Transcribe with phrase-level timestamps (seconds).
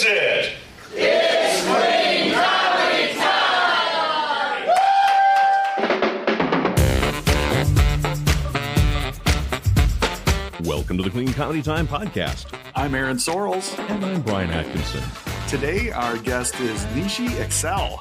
[0.00, 0.52] is it?
[0.94, 4.64] It's Clean Comedy Time!
[10.64, 12.46] Welcome to the Clean Comedy Time podcast.
[12.74, 13.78] I'm Aaron Sorrells.
[13.90, 15.02] And I'm Brian Atkinson.
[15.48, 17.98] Today, our guest is Nishi Excel.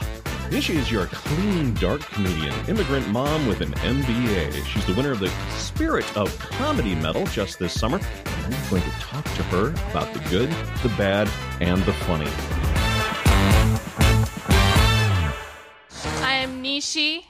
[0.49, 4.65] Nishi is your clean, dark comedian, immigrant mom with an MBA.
[4.65, 7.99] She's the winner of the Spirit of Comedy Medal just this summer.
[8.51, 10.49] I'm going to talk to her about the good,
[10.81, 11.29] the bad,
[11.61, 12.25] and the funny.
[16.23, 17.25] I am Nishi.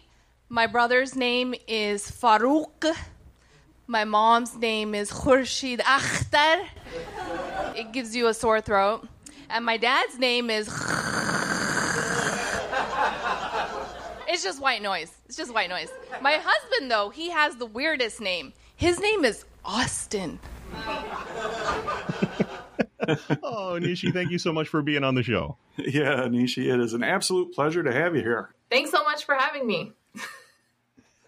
[0.47, 2.95] My brother's name is Farouk.
[3.87, 6.65] My mom's name is Khurshid Akhtar.
[7.75, 9.05] It gives you a sore throat.
[9.49, 10.67] And my dad's name is.
[14.31, 15.11] It's just white noise.
[15.25, 15.89] It's just white noise.
[16.21, 18.53] My husband, though, he has the weirdest name.
[18.77, 20.39] His name is Austin.
[23.41, 25.57] Oh, Nishi, thank you so much for being on the show.
[25.77, 28.53] Yeah, Nishi, it is an absolute pleasure to have you here.
[28.69, 29.93] Thanks so much for having me.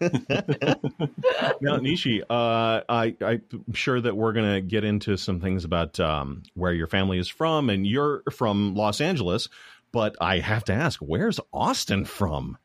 [0.00, 5.98] Now, Nishi, uh, I, I'm sure that we're going to get into some things about
[6.00, 9.48] um, where your family is from, and you're from Los Angeles.
[9.92, 12.58] But I have to ask, where's Austin from?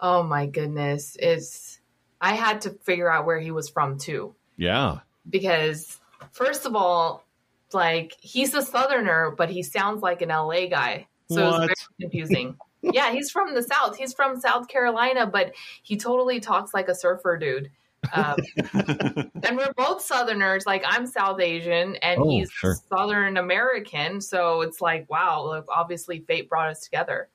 [0.00, 1.16] Oh my goodness.
[1.20, 1.78] It's
[2.20, 4.34] I had to figure out where he was from too.
[4.56, 5.00] Yeah.
[5.28, 5.98] Because
[6.32, 7.24] first of all,
[7.72, 11.06] like he's a southerner, but he sounds like an LA guy.
[11.30, 12.56] So it was very confusing.
[12.82, 13.96] yeah, he's from the South.
[13.96, 17.70] He's from South Carolina, but he totally talks like a surfer dude.
[18.12, 18.36] Um,
[18.72, 20.64] and we're both Southerners.
[20.66, 22.76] Like I'm South Asian, and Oh, he's sure.
[22.88, 24.20] Southern American.
[24.20, 27.28] So it's like, wow, like obviously fate brought us together.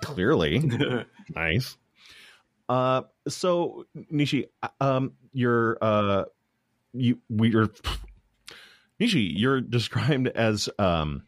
[0.00, 0.58] Clearly.
[1.34, 1.76] nice.
[2.68, 4.46] Uh, so Nishi,
[4.80, 6.24] um, you're uh,
[6.92, 7.68] you we're
[9.00, 11.24] Nishi, you're described as um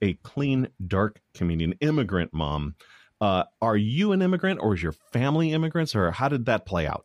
[0.00, 2.76] a clean, dark comedian, immigrant mom.
[3.20, 6.86] Uh, are you an immigrant, or is your family immigrants, or how did that play
[6.86, 7.04] out?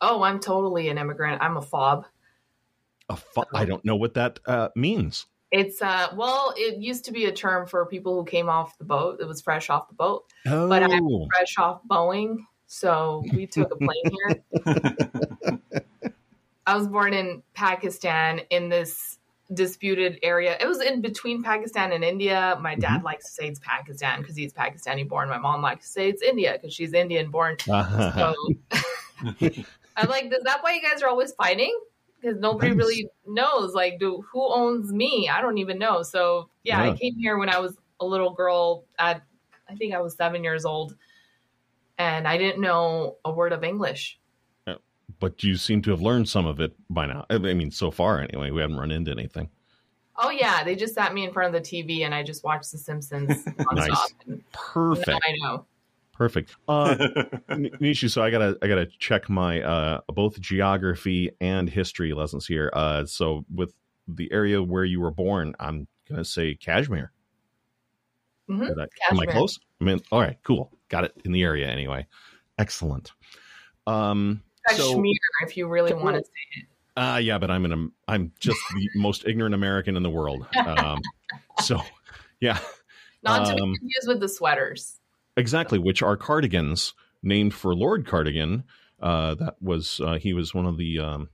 [0.00, 1.42] Oh, I'm totally an immigrant.
[1.42, 2.06] I'm a fob.
[3.08, 5.26] A fu- I don't know what that uh, means.
[5.50, 8.84] It's uh well, it used to be a term for people who came off the
[8.84, 9.20] boat.
[9.20, 10.24] It was fresh off the boat.
[10.46, 14.42] Oh, But I'm fresh off Boeing, so we took a plane here.
[16.68, 19.18] I was born in Pakistan in this
[19.54, 20.54] disputed area.
[20.60, 22.58] It was in between Pakistan and India.
[22.60, 25.30] My dad likes to say it's Pakistan because he's Pakistani born.
[25.30, 27.56] My mom likes to say it's India because she's Indian born.
[27.70, 28.34] Uh-huh.
[28.34, 28.84] So
[29.96, 31.74] I'm like, is that why you guys are always fighting?
[32.20, 32.76] Because nobody Nice.
[32.76, 33.72] really knows.
[33.72, 35.30] Like, do who owns me?
[35.32, 36.02] I don't even know.
[36.02, 36.92] So yeah, Yeah.
[36.92, 38.84] I came here when I was a little girl.
[38.98, 39.22] At
[39.70, 40.96] I think I was seven years old,
[41.96, 44.18] and I didn't know a word of English.
[45.20, 47.24] But you seem to have learned some of it by now.
[47.30, 48.50] I mean, so far anyway.
[48.50, 49.48] We haven't run into anything.
[50.16, 52.72] Oh yeah, they just sat me in front of the TV, and I just watched
[52.72, 53.44] The Simpsons.
[53.72, 54.14] Nice.
[54.26, 55.06] And Perfect.
[55.08, 55.66] now I know.
[56.12, 56.56] Perfect.
[56.66, 56.96] Uh,
[57.50, 62.70] Nishu, so I gotta I gotta check my uh, both geography and history lessons here.
[62.72, 63.72] Uh, so with
[64.08, 67.12] the area where you were born, I'm gonna say Kashmir.
[68.50, 69.60] Mhm, Did I- am I close?
[69.80, 70.72] I mean, all right, cool.
[70.88, 72.06] Got it in the area anyway.
[72.58, 73.12] Excellent.
[73.86, 74.42] Um,
[74.76, 75.02] so
[75.42, 76.66] if you really want to say it.
[76.96, 80.46] uh, yeah, but I'm an I'm just the most ignorant American in the world.
[80.56, 81.00] Um,
[81.62, 81.80] so
[82.40, 82.58] yeah,
[83.22, 84.98] Not to be Um, confused with the sweaters.
[85.36, 88.64] Exactly, which are cardigans named for Lord Cardigan.
[89.00, 91.28] Uh, that was uh, he was one of the um,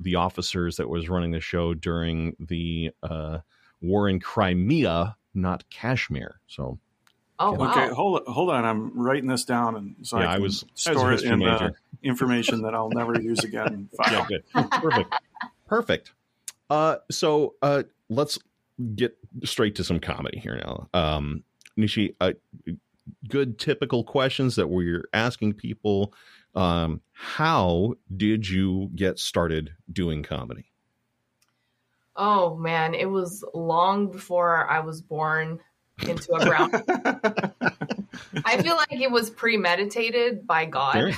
[0.00, 3.38] the officers that was running the show during the uh,
[3.80, 6.40] war in Crimea, not Kashmir.
[6.46, 6.78] So
[7.38, 7.70] Oh Okay, wow.
[7.84, 8.64] Okay, hold hold on.
[8.64, 11.22] I'm writing this down, and so Yeah, I I can was- I was store it
[11.22, 11.72] in uh, major.
[12.02, 13.88] information that I'll never use again.
[13.96, 14.12] File.
[14.12, 15.14] yeah, good, perfect,
[15.66, 16.12] perfect.
[16.70, 18.38] Uh, so uh, let's
[18.94, 20.88] get straight to some comedy here now.
[20.94, 21.42] Um,
[21.78, 22.32] Nishi, uh,
[23.28, 26.12] good typical questions that we're asking people.
[26.54, 30.70] Um, how did you get started doing comedy?
[32.16, 35.60] Oh man, it was long before I was born
[36.02, 36.70] into a brown.
[38.44, 41.14] I feel like it was premeditated by God.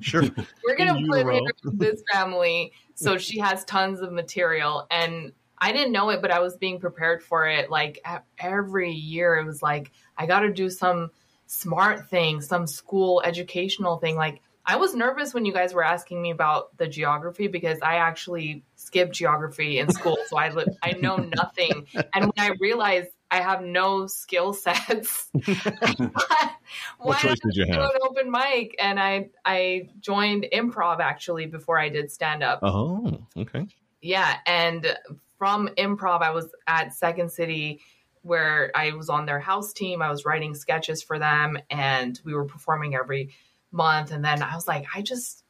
[0.00, 0.22] Sure.
[0.64, 5.72] We're gonna put her in this family so she has tons of material and I
[5.72, 7.70] didn't know it, but I was being prepared for it.
[7.70, 8.00] Like
[8.38, 11.10] every year, it was like I got to do some
[11.46, 14.16] smart thing, some school educational thing.
[14.16, 17.96] Like I was nervous when you guys were asking me about the geography because I
[17.96, 21.86] actually skipped geography in school, so I li- I know nothing.
[22.14, 25.30] And when I realized I have no skill sets,
[26.98, 27.90] What choice did you have?
[27.90, 28.74] an open mic?
[28.78, 32.60] And I I joined improv actually before I did stand up.
[32.62, 33.66] Oh, okay.
[34.00, 34.96] Yeah, and
[35.38, 37.80] from improv, I was at Second City
[38.22, 40.02] where I was on their house team.
[40.02, 43.30] I was writing sketches for them and we were performing every
[43.70, 44.10] month.
[44.10, 45.44] And then I was like, I just,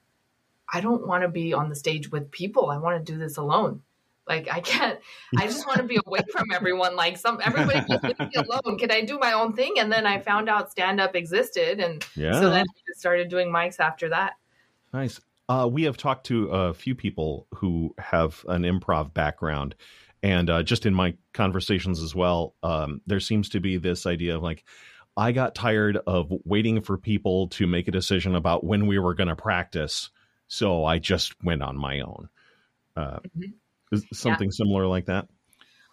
[0.72, 2.70] I don't want to be on the stage with people.
[2.70, 3.82] I want to do this alone.
[4.28, 4.98] Like I can't.
[5.38, 6.94] I just want to be away from everyone.
[6.96, 8.78] Like some everybody just leave me alone.
[8.78, 9.75] Can I do my own thing?
[9.78, 12.32] And then I found out stand up existed, and Yeah.
[12.34, 14.34] so then I just started doing mics after that.
[14.92, 15.20] Nice.
[15.48, 19.75] Uh, we have talked to a few people who have an improv background,
[20.22, 24.36] and uh, just in my conversations as well, um, there seems to be this idea
[24.36, 24.64] of like,
[25.16, 29.14] I got tired of waiting for people to make a decision about when we were
[29.14, 30.10] going to practice,
[30.48, 32.28] so I just went on my own.
[32.94, 33.54] Uh, Mhm.
[33.93, 35.29] Is something similar like that?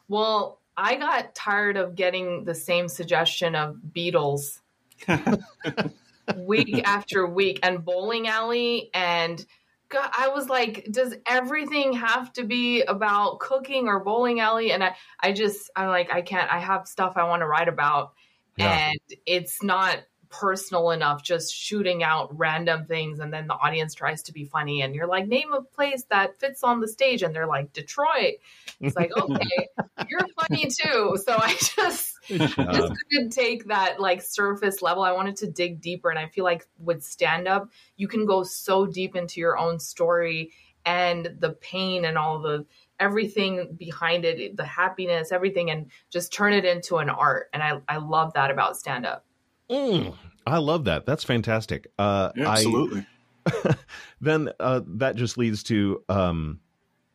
[0.07, 4.59] Well, I got tired of getting the same suggestion of Beatles
[6.37, 9.45] week after week and bowling alley and
[9.87, 14.71] God, I was like, does everything have to be about cooking or bowling alley?
[14.71, 17.67] And I, I just, I'm like, I can't, I have stuff I want to write
[17.67, 18.13] about.
[18.57, 18.89] Yeah.
[18.89, 19.99] And it's not
[20.39, 23.19] personal enough just shooting out random things.
[23.19, 24.81] And then the audience tries to be funny.
[24.81, 27.23] And you're like, name a place that fits on the stage.
[27.23, 28.35] And they're like, Detroit.
[28.81, 29.67] It's like, okay,
[30.09, 31.17] you're funny too.
[31.23, 35.03] So I just, just couldn't take that like surface level.
[35.03, 36.09] I wanted to dig deeper.
[36.09, 39.79] And I feel like with stand up, you can go so deep into your own
[39.79, 40.51] story
[40.85, 42.65] and the pain and all the
[42.99, 47.49] everything behind it, the happiness, everything, and just turn it into an art.
[47.53, 49.25] And I, I love that about stand up.
[49.69, 50.15] Mm,
[50.45, 51.05] I love that.
[51.05, 51.87] That's fantastic.
[51.97, 53.05] Uh, I, Absolutely.
[54.21, 56.59] then uh, that just leads to um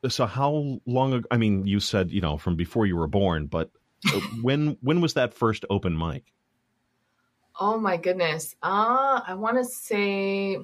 [0.08, 3.47] so how long ago i mean you said you know from before you were born
[3.47, 3.69] but
[4.14, 6.32] uh, when when was that first open mic
[7.62, 8.56] Oh my goodness.
[8.62, 10.56] Uh, I want to say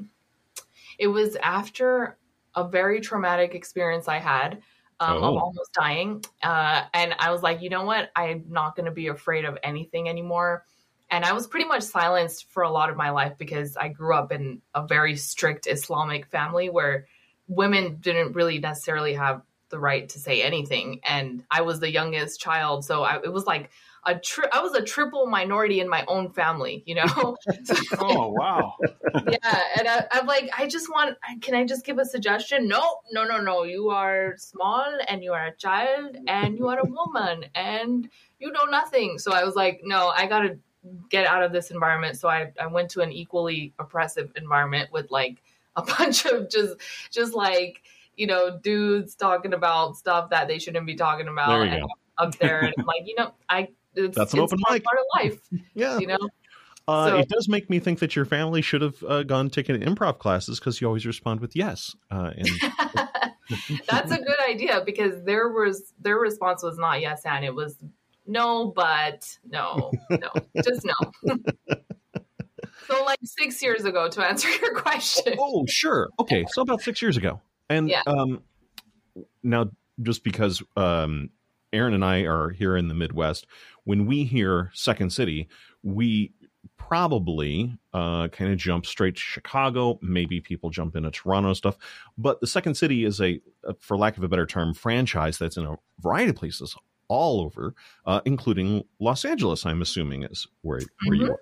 [0.98, 2.16] it was after
[2.54, 4.62] a very traumatic experience I had
[4.98, 5.24] um, Oh.
[5.24, 6.24] of almost dying.
[6.42, 8.10] Uh, and I was like, you know what?
[8.16, 10.64] I'm not going to be afraid of anything anymore.
[11.10, 14.14] And I was pretty much silenced for a lot of my life because I grew
[14.14, 17.06] up in a very strict Islamic family where
[17.48, 21.00] women didn't really necessarily have the right to say anything.
[21.04, 22.84] And I was the youngest child.
[22.84, 23.70] So I, it was like,
[24.06, 27.36] a tri- I was a triple minority in my own family, you know?
[27.98, 28.74] Oh wow.
[29.14, 29.60] yeah.
[29.78, 32.68] And I, I'm like, I just want, can I just give a suggestion?
[32.68, 33.64] No, no, no, no.
[33.64, 38.08] You are small and you are a child and you are a woman and
[38.38, 39.18] you know nothing.
[39.18, 40.58] So I was like, no, I got to
[41.08, 42.16] get out of this environment.
[42.18, 45.42] So I, I went to an equally oppressive environment with like
[45.76, 46.76] a bunch of just,
[47.10, 47.82] just like,
[48.16, 51.48] you know, dudes talking about stuff that they shouldn't be talking about.
[51.48, 51.88] There you and go.
[52.18, 54.84] Up there and I'm like, you know, I, it's, That's an it's open mic.
[54.84, 55.40] part of life,
[55.74, 56.18] yeah you know?
[56.88, 59.80] uh, so- it does make me think that your family should have uh, gone taken
[59.80, 62.48] improv classes because you always respond with yes uh, and
[63.88, 67.76] That's a good idea because there was their response was not yes and it was
[68.26, 70.28] no but no no
[70.64, 71.34] just no.
[72.86, 75.34] so like six years ago to answer your question.
[75.38, 78.02] oh sure okay so about six years ago and Yeah.
[78.06, 78.42] um
[79.42, 79.70] now
[80.02, 81.30] just because um
[81.72, 83.46] aaron and i are here in the midwest
[83.84, 85.48] when we hear second city
[85.82, 86.32] we
[86.76, 91.76] probably uh kind of jump straight to chicago maybe people jump into toronto stuff
[92.18, 95.56] but the second city is a uh, for lack of a better term franchise that's
[95.56, 96.76] in a variety of places
[97.08, 97.74] all over
[98.06, 101.40] uh including los angeles i'm assuming is where where you are.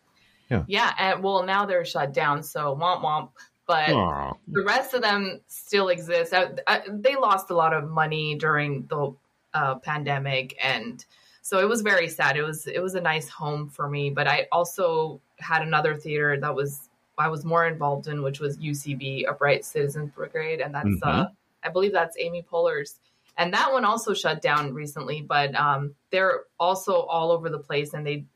[0.50, 0.92] Yeah, Yeah.
[0.98, 3.30] and well now they're shut down, so womp womp.
[3.66, 4.32] But are Aw.
[4.48, 6.34] the rest of them still exist.
[6.34, 9.14] I, I, they lost a lot of money during the
[9.54, 11.02] uh, pandemic, and
[11.40, 12.36] so it was very sad.
[12.36, 16.38] It was it was a nice home for me, but I also had another theater
[16.38, 21.02] that was I was more involved in, which was UCB Upright Citizens Brigade, and that's
[21.02, 21.28] uh,
[21.64, 23.00] I believe that's Amy Poehler's.
[23.36, 27.94] And that one also shut down recently, but um, they're also all over the place,
[27.94, 28.26] and they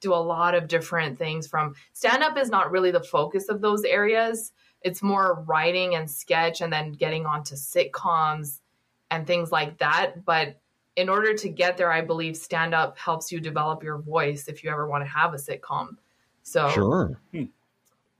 [0.00, 1.46] do a lot of different things.
[1.46, 4.52] From stand up is not really the focus of those areas
[4.84, 8.60] it's more writing and sketch and then getting onto sitcoms
[9.10, 10.60] and things like that but
[10.94, 14.62] in order to get there i believe stand up helps you develop your voice if
[14.62, 15.96] you ever want to have a sitcom
[16.44, 17.18] so Sure.
[17.32, 17.44] Hmm.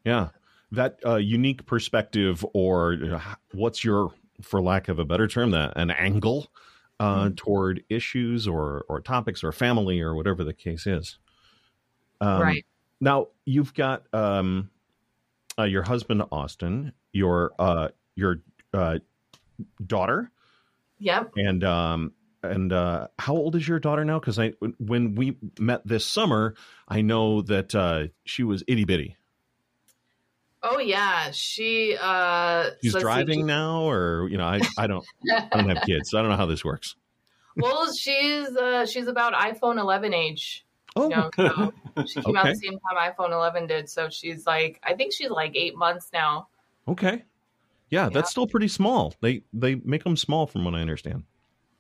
[0.05, 0.31] Yeah.
[0.73, 4.13] That uh, unique perspective, or uh, what's your,
[4.43, 6.51] for lack of a better term, that an angle
[7.01, 7.37] uh, Mhm.
[7.37, 11.19] toward issues or or topics or family or whatever the case is.
[12.21, 12.67] Um, right
[13.01, 14.71] Now you've got um,
[15.59, 18.99] uh, your husband Austin, your uh, your uh,
[19.85, 20.31] daughter,
[20.99, 22.13] yep and um,
[22.43, 24.19] and uh, how old is your daughter now?
[24.21, 26.55] Because I when we met this summer,
[26.89, 29.17] I know that uh, she was itty bitty.
[30.65, 35.05] Oh yeah she uh She's let's see, driving now, or you know, I I don't
[35.31, 36.97] I don't have kids, so I don't know how this works.
[37.57, 40.67] Well, she's uh, she's about iPhone 11 age.
[40.97, 41.31] Oh, You know,
[41.97, 43.89] so she came out the same time iPhone 11 did.
[43.89, 46.49] So she's like, I think she's like eight months now.
[46.89, 47.25] okay.
[47.91, 48.09] Yeah, Yeah.
[48.09, 49.15] that's still pretty small.
[49.21, 51.25] They they make them small, from what I understand.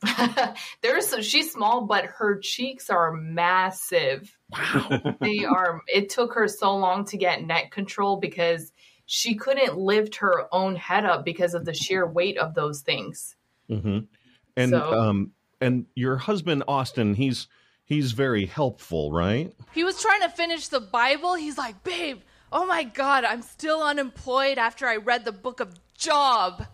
[0.83, 4.37] There's she's small, but her cheeks are massive.
[4.51, 5.17] Wow.
[5.21, 5.81] They are.
[5.93, 8.73] It took her so long to get neck control because
[9.07, 13.37] she couldn't lift her own head up because of the sheer weight of those things.
[13.69, 14.01] hmm
[14.57, 17.49] And So- um and your husband Austin, he's
[17.85, 19.53] he's very helpful, right?
[19.73, 21.35] He was trying to finish the Bible.
[21.35, 22.21] He's like, babe,
[22.53, 26.67] oh my God, I'm still unemployed after I read the book of Job.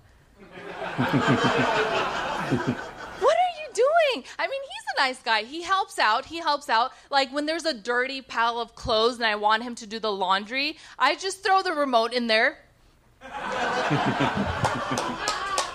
[4.11, 4.25] what are you doing?
[4.39, 5.43] I mean, he's a nice guy.
[5.43, 6.25] He helps out.
[6.27, 6.93] He helps out.
[7.11, 10.13] Like when there's a dirty pile of clothes and I want him to do the
[10.13, 12.59] laundry, I just throw the remote in there.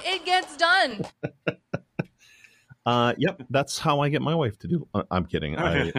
[0.06, 1.06] it gets done.
[2.86, 4.88] Uh, yep, that's how I get my wife to do.
[4.94, 5.58] Uh, I'm kidding.
[5.58, 5.92] I,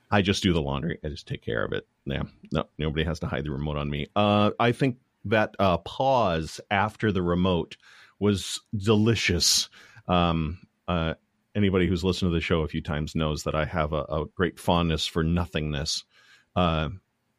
[0.12, 1.00] I just do the laundry.
[1.04, 1.84] I just take care of it.
[2.04, 2.22] Yeah,
[2.52, 4.06] no, nobody has to hide the remote on me.
[4.14, 7.76] Uh, I think that uh, pause after the remote
[8.20, 9.68] was delicious.
[10.06, 10.58] Um,
[10.88, 11.14] uh,
[11.54, 14.24] anybody who's listened to the show a few times knows that I have a, a
[14.34, 16.04] great fondness for nothingness,
[16.56, 16.88] uh,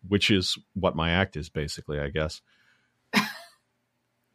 [0.08, 2.42] which is what my act is basically, I guess.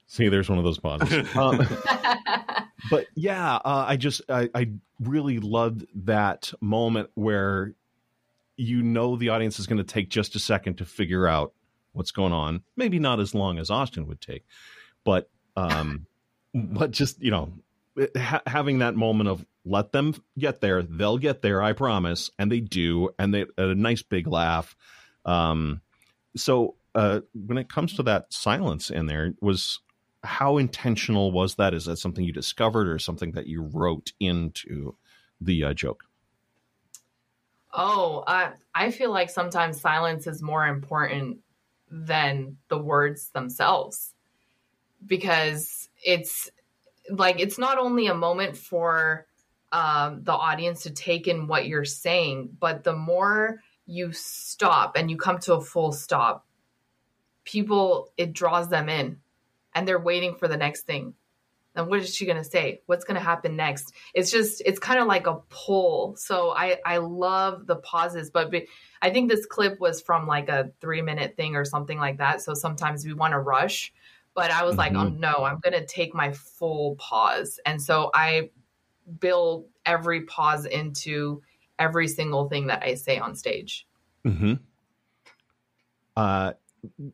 [0.06, 1.26] See, there's one of those pauses.
[1.36, 1.66] Um,
[2.90, 7.74] but yeah, uh, I just I, I really loved that moment where
[8.56, 11.52] you know the audience is going to take just a second to figure out
[11.92, 12.62] what's going on.
[12.76, 14.44] Maybe not as long as Austin would take,
[15.04, 16.06] but um,
[16.52, 17.52] but just you know
[18.16, 22.50] ha- having that moment of let them get there, they'll get there, I promise, and
[22.50, 24.76] they do, and they had a nice big laugh.
[25.24, 25.80] Um,
[26.36, 29.80] so uh, when it comes to that silence in there, was
[30.22, 31.74] how intentional was that?
[31.74, 34.96] Is that something you discovered or something that you wrote into
[35.40, 36.04] the uh, joke?
[37.72, 41.38] Oh, I I feel like sometimes silence is more important
[41.90, 44.14] than the words themselves
[45.06, 46.50] because it's
[47.10, 49.26] like it's not only a moment for
[49.72, 55.10] um, the audience to take in what you're saying, but the more you stop and
[55.10, 56.46] you come to a full stop,
[57.44, 59.18] people it draws them in,
[59.74, 61.14] and they're waiting for the next thing.
[61.76, 62.82] And what is she going to say?
[62.86, 63.92] What's going to happen next?
[64.14, 66.14] It's just, it's kind of like a pull.
[66.16, 68.68] So I, I love the pauses, but be,
[69.02, 72.42] I think this clip was from like a three minute thing or something like that.
[72.42, 73.92] So sometimes we want to rush,
[74.34, 75.18] but I was like, oh Mhm.
[75.18, 77.60] no, I'm going to take my full pause.
[77.64, 78.50] And so I
[79.20, 81.42] build every pause into
[81.78, 83.86] every single thing that I say on stage.
[84.26, 84.54] Mm-hmm.
[86.16, 86.52] Uh,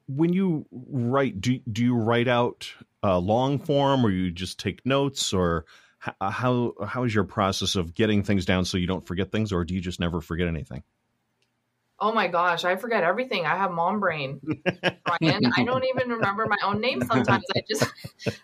[0.06, 2.72] when you write, do do you write out
[3.02, 5.64] uh, long form, or you just take notes, or
[6.06, 9.52] h- how how is your process of getting things down so you don't forget things,
[9.52, 10.82] or do you just never forget anything?
[12.00, 13.45] Oh my gosh, I forget everything.
[13.45, 14.40] I have mom brain.
[15.04, 17.45] Brian, I don't even remember my own name sometimes.
[17.54, 17.83] I just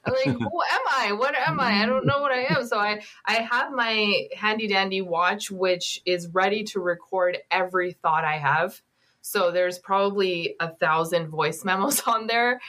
[0.05, 1.13] I'm like, who am I?
[1.13, 1.83] What am I?
[1.83, 2.67] I don't know what I am.
[2.67, 8.25] So I I have my handy dandy watch which is ready to record every thought
[8.25, 8.81] I have.
[9.27, 12.61] So there's probably a thousand voice memos on there.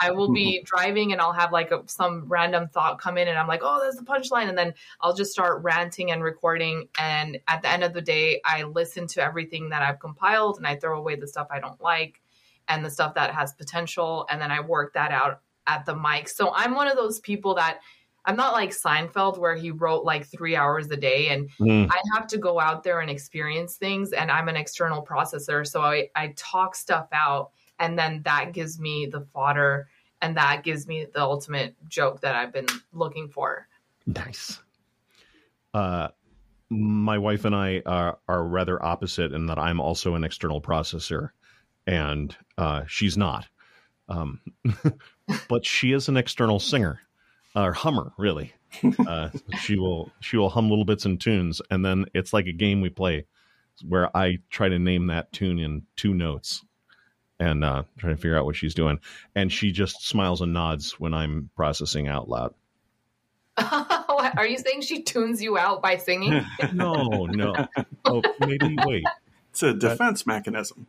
[0.00, 3.38] I will be driving and I'll have like a, some random thought come in and
[3.38, 4.48] I'm like, oh, that's the punchline.
[4.48, 4.72] And then
[5.02, 6.88] I'll just start ranting and recording.
[6.98, 10.66] And at the end of the day, I listen to everything that I've compiled and
[10.66, 12.22] I throw away the stuff I don't like
[12.66, 14.26] and the stuff that has potential.
[14.30, 16.30] And then I work that out at the mic.
[16.30, 17.80] So I'm one of those people that
[18.26, 21.90] I'm not like Seinfeld where he wrote like three hours a day and Mm.
[21.90, 25.66] I have to go out there and experience things and I'm an external processor.
[25.66, 29.88] So I, I talk stuff out and then that gives me the fodder
[30.22, 33.68] and that gives me the ultimate joke that I've been looking for.
[34.06, 34.60] Nice.
[35.72, 36.08] Uh,
[36.70, 41.30] my wife and I are, are rather opposite in that I'm also an external processor,
[41.86, 43.46] and uh, she's not.
[44.08, 44.40] Um,
[45.48, 47.00] but she is an external singer,
[47.54, 48.52] or hummer, really.
[49.06, 49.30] Uh,
[49.60, 52.80] she will she will hum little bits and tunes, and then it's like a game
[52.80, 53.24] we play
[53.86, 56.64] where I try to name that tune in two notes
[57.38, 58.98] and uh, try to figure out what she's doing,
[59.32, 62.52] and she just smiles and nods when I'm processing out loud.
[63.56, 66.44] Are you saying she tunes you out by singing?
[66.72, 67.54] No, no.
[68.04, 69.04] Oh, maybe wait.
[69.50, 70.88] It's a defense mechanism.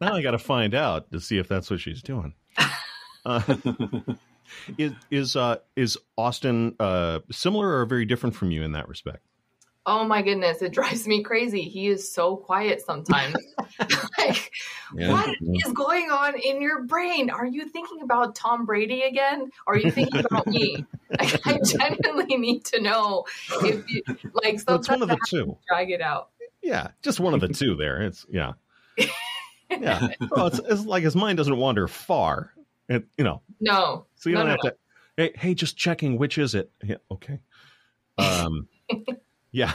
[0.00, 2.34] Now I got to find out to see if that's what she's doing.
[3.24, 3.40] Uh,
[4.78, 9.24] is is uh, is Austin uh, similar or very different from you in that respect?
[9.86, 11.62] Oh my goodness, it drives me crazy.
[11.62, 13.36] He is so quiet sometimes.
[14.18, 14.50] like,
[14.96, 15.12] Yeah.
[15.12, 17.28] what is going on in your brain?
[17.28, 19.50] Are you thinking about Tom Brady again?
[19.66, 20.86] Are you thinking about me?
[21.20, 23.24] Like, I genuinely need to know
[23.62, 24.02] if you
[24.42, 25.56] like Well, it's one of the two.
[25.68, 26.30] drag it out.
[26.60, 28.02] Yeah, just one of the two there.
[28.02, 28.52] It's yeah,
[29.70, 30.08] yeah.
[30.30, 32.52] Well, it's, it's like his mind doesn't wander far.
[32.88, 34.06] It, you know, No.
[34.24, 34.76] So you No, don't no, have to.
[35.18, 36.70] Hey, hey, just checking which is it?
[36.82, 37.40] Yeah, okay.
[38.16, 38.68] Um,
[39.52, 39.74] yeah.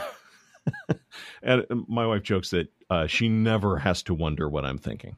[1.42, 5.16] and uh, my wife jokes that uh, she never has to wonder what I'm thinking.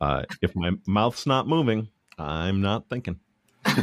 [0.00, 3.18] Uh, if my mouth's not moving, I'm not thinking.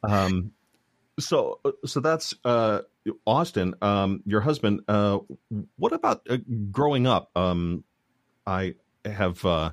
[0.00, 0.52] Um,
[1.18, 2.82] so, so that's uh,
[3.26, 4.80] Austin, um, your husband.
[4.86, 5.18] Uh,
[5.76, 6.38] what about uh,
[6.70, 7.30] growing up?
[7.36, 7.82] Um,
[8.46, 9.72] I have, uh,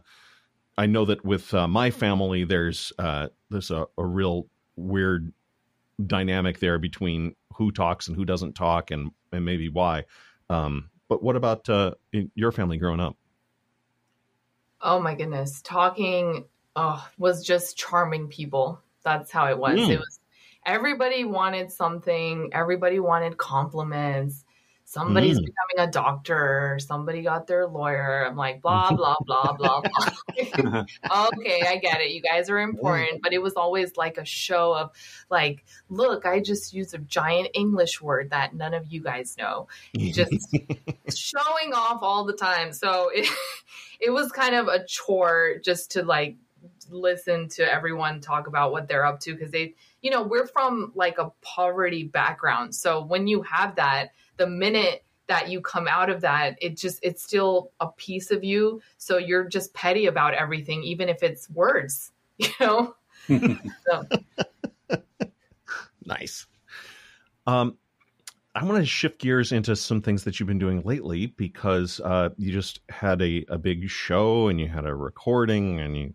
[0.78, 5.32] I know that with uh, my family, there's uh, there's a, a real weird
[6.06, 10.06] dynamic there between who talks and who doesn't talk, and and maybe why.
[10.50, 13.16] Um, but what about uh, in your family growing up?
[14.82, 15.62] Oh my goodness.
[15.62, 18.82] Talking oh, was just charming people.
[19.04, 19.80] That's how it was.
[19.80, 19.90] Mm.
[19.90, 20.20] It was
[20.66, 24.45] everybody wanted something, everybody wanted compliments.
[24.88, 25.46] Somebody's Mm.
[25.46, 28.26] becoming a doctor, somebody got their lawyer.
[28.26, 30.14] I'm like, blah, blah, blah, blah, blah.
[31.28, 32.12] okay, I get it.
[32.12, 33.22] You guys are important.
[33.24, 34.92] But it was always like a show of,
[35.32, 39.68] like, look, I just used a giant English word that none of you guys know
[39.98, 40.32] just
[41.16, 42.72] showing off all the time.
[42.72, 43.28] So it
[44.00, 46.38] it was kind of a chore just to like
[46.90, 50.92] listen to everyone talk about what they're up to because they you know we're from
[50.96, 56.10] like a poverty background so when you have that the minute that you come out
[56.10, 60.34] of that it just it's still a piece of you so you're just petty about
[60.34, 62.96] everything even if it's words you know
[63.28, 64.08] so
[66.06, 66.46] Nice.
[67.48, 67.78] Um,
[68.54, 72.30] I want to shift gears into some things that you've been doing lately because uh,
[72.38, 76.14] you just had a, a big show and you had a recording and you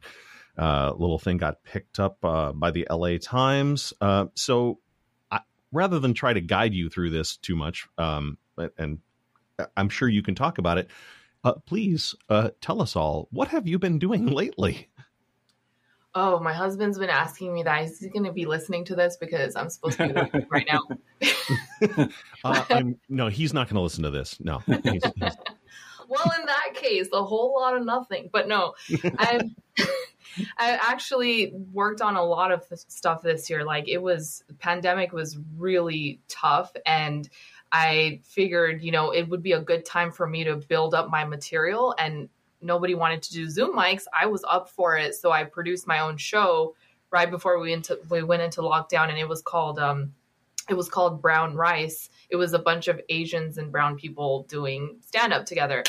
[0.56, 3.92] uh, little thing got picked up uh, by the LA Times.
[4.00, 4.78] Uh, so
[5.72, 8.38] rather than try to guide you through this too much, um,
[8.78, 8.98] and
[9.76, 10.90] I'm sure you can talk about it.
[11.42, 14.88] Uh, please uh, tell us all what have you been doing lately?
[16.14, 19.16] oh my husband's been asking me that is he going to be listening to this
[19.16, 20.80] because i'm supposed to be right now
[22.42, 24.38] Uh, I'm, no, he's not going to listen to this.
[24.40, 25.02] No, he's, he's,
[26.08, 28.74] well in that case a whole lot of nothing but no
[29.18, 29.42] i've
[30.58, 33.64] i actually worked on a lot of stuff this year.
[33.64, 37.28] Like it was pandemic was really tough and
[37.72, 41.10] i figured you know it would be a good time for me to build up
[41.10, 42.28] my material and
[42.60, 44.04] nobody wanted to do zoom mics.
[44.18, 46.74] I was up for it so i produced my own show
[47.10, 50.12] right before we into we went into lockdown and it was called um
[50.68, 52.10] it was called brown rice.
[52.28, 55.82] It was a bunch of asians and brown people doing stand up together.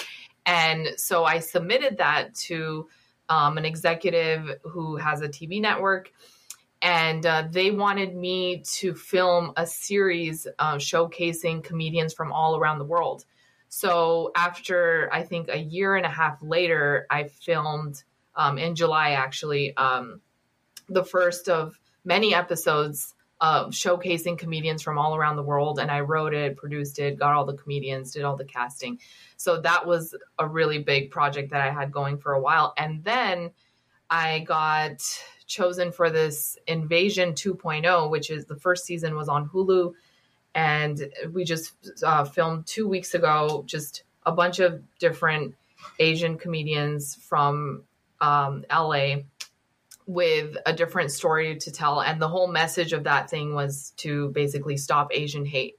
[0.46, 2.90] And so i submitted that to
[3.30, 6.12] um, an executive who has a tv network
[6.82, 12.80] and uh, they wanted me to film a series uh, showcasing comedians from all around
[12.80, 13.24] the world.
[13.70, 18.04] So after i think a year and a half later i filmed
[18.36, 20.20] um, in july actually um,
[20.90, 25.80] the first of many episodes uh, showcasing comedians from all around the world.
[25.80, 29.00] And I wrote it, produced it, got all the comedians, did all the casting.
[29.36, 32.74] So that was a really big project that I had going for a while.
[32.78, 33.50] And then
[34.12, 35.02] I got
[35.48, 39.94] chosen for this Invasion 2.0, which is the first season was on Hulu.
[40.54, 41.74] And we just
[42.04, 45.56] uh, filmed two weeks ago, just a bunch of different
[45.98, 47.86] Asian comedians from
[48.20, 49.16] um, LA
[50.12, 52.02] with a different story to tell.
[52.02, 55.78] And the whole message of that thing was to basically stop Asian hate.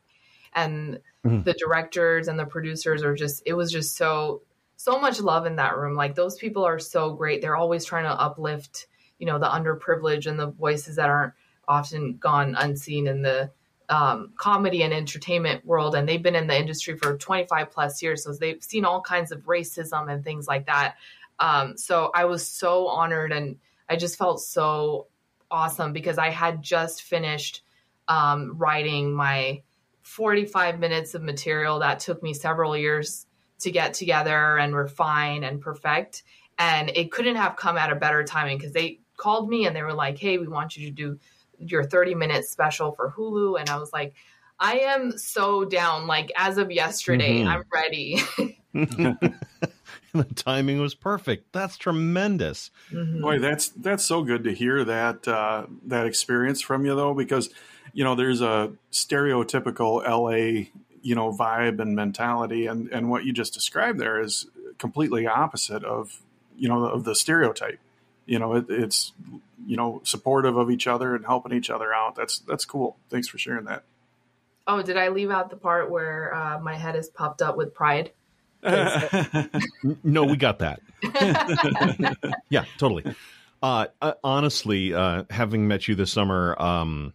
[0.54, 1.44] And Mhm.
[1.44, 4.42] the directors and the producers are just, it was just so,
[4.76, 5.94] so much love in that room.
[5.94, 7.42] Like those people are so great.
[7.42, 8.86] They're always trying to uplift,
[9.18, 11.34] you know, the underprivileged and the voices that aren't
[11.68, 13.50] often gone unseen in the
[13.88, 15.94] um, comedy and entertainment world.
[15.94, 18.24] And they've been in the industry for 25 plus years.
[18.24, 20.96] So they've seen all kinds of racism and things like that.
[21.38, 23.58] Um, so I was so honored and
[23.92, 25.08] I just felt so
[25.50, 27.62] awesome because I had just finished
[28.08, 29.60] um, writing my
[30.00, 33.26] 45 minutes of material that took me several years
[33.58, 36.22] to get together and refine and perfect.
[36.58, 39.82] And it couldn't have come at a better timing because they called me and they
[39.82, 41.18] were like, hey, we want you to do
[41.58, 43.60] your 30 minute special for Hulu.
[43.60, 44.14] And I was like,
[44.58, 46.06] I am so down.
[46.06, 47.46] Like, as of yesterday, Mhm.
[47.46, 48.22] I'm ready.
[50.28, 51.52] the timing was perfect.
[51.52, 52.70] That's tremendous.
[52.90, 53.22] Mhm.
[53.22, 57.50] Boy, that's that's so good to hear that uh, that experience from you though, because
[57.92, 60.68] you know there's a stereotypical LA
[61.02, 64.46] you know vibe and mentality and and what you just described there is
[64.78, 66.22] completely opposite of
[66.56, 67.80] you know of the stereotype
[68.24, 69.12] you know it, it's
[69.66, 73.26] you know supportive of each other and helping each other out that's that's cool thanks
[73.26, 73.82] for sharing that
[74.66, 77.74] Oh, did I leave out the part where uh, my head is puffed up with
[77.74, 78.12] pride?
[80.04, 80.80] No, we got that.
[82.48, 83.04] yeah, totally.
[83.62, 87.12] Uh, uh, honestly, uh, having met you this summer, um,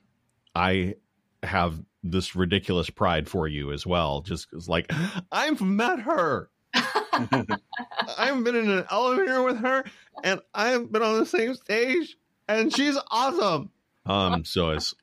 [0.56, 0.96] I
[1.44, 4.22] have this ridiculous pride for you as well.
[4.22, 4.92] Just cause, like
[5.32, 6.50] I've met her.
[6.74, 9.84] I've been in an elevator with her,
[10.24, 13.72] and I've been on the same stage, and she's awesome.
[14.06, 14.94] Um, so it's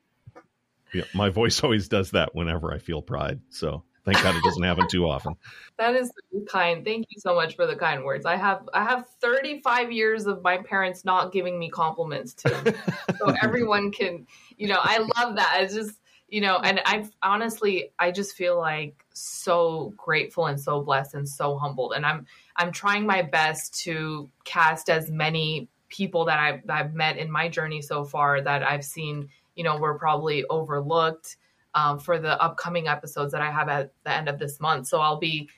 [0.93, 3.41] yeah, my voice always does that whenever I feel pride.
[3.49, 5.35] So thank God it doesn't happen too often.
[5.77, 6.09] That is
[6.47, 6.85] kind.
[6.85, 8.25] Thank you so much for the kind words.
[8.25, 12.55] I have I have 35 years of my parents not giving me compliments too.
[13.19, 15.57] so everyone can, you know, I love that.
[15.59, 20.81] It's just, you know, and I honestly I just feel like so grateful and so
[20.81, 26.25] blessed and so humbled and I'm I'm trying my best to cast as many people
[26.25, 29.77] that I've, that I've met in my journey so far that I've seen, you know,
[29.77, 31.37] were probably overlooked
[31.75, 34.87] um, for the upcoming episodes that I have at the end of this month.
[34.87, 35.49] So I'll be,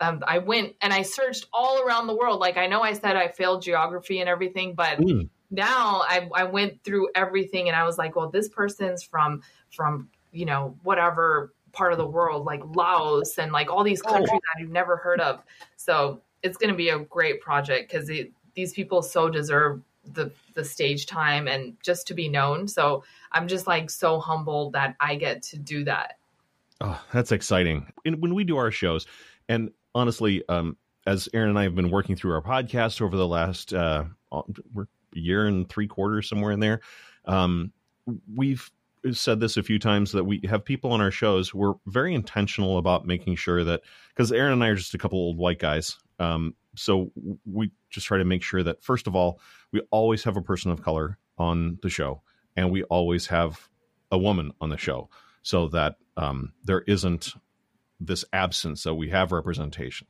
[0.00, 2.38] um, I went and I searched all around the world.
[2.38, 5.28] Like I know I said I failed geography and everything, but Mm.
[5.50, 10.08] now I, I went through everything and I was like, well, this person's from from
[10.30, 14.12] you know whatever part of the world, like Laos and like all these Oh.
[14.12, 15.42] countries that you've never heard of.
[15.76, 18.10] So it's going to be a great project because
[18.54, 22.68] these people so deserve the the stage time and just to be known.
[22.68, 26.18] So I'm just like so humbled that I get to do that.
[26.80, 27.92] Oh, that's exciting.
[28.04, 29.06] And when we do our shows,
[29.48, 33.26] and honestly, um, as Aaron and I have been working through our podcast over the
[33.26, 34.04] last uh,
[35.12, 36.80] year and three quarters, somewhere in there,
[37.26, 37.72] um,
[38.32, 38.70] we've
[39.12, 41.52] said this a few times that we have people on our shows.
[41.52, 45.18] We're very intentional about making sure that because Aaron and I are just a couple
[45.18, 47.10] old white guys, um, so
[47.44, 49.40] we just try to make sure that first of all,
[49.72, 52.22] we always have a person of color on the show,
[52.56, 53.68] and we always have
[54.10, 55.08] a woman on the show,
[55.42, 57.34] so that um, there isn't
[58.00, 58.82] this absence.
[58.82, 60.06] So we have representation,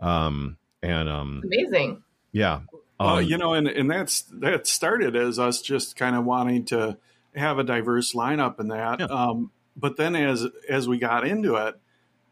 [0.00, 2.02] um, and um, Amazing.
[2.32, 2.60] yeah,
[2.98, 6.64] Uh, um, you know, and, and that's that started as us just kind of wanting
[6.66, 6.96] to
[7.34, 9.00] have a diverse lineup in that.
[9.00, 9.06] Yeah.
[9.06, 11.76] Um, but then as as we got into it,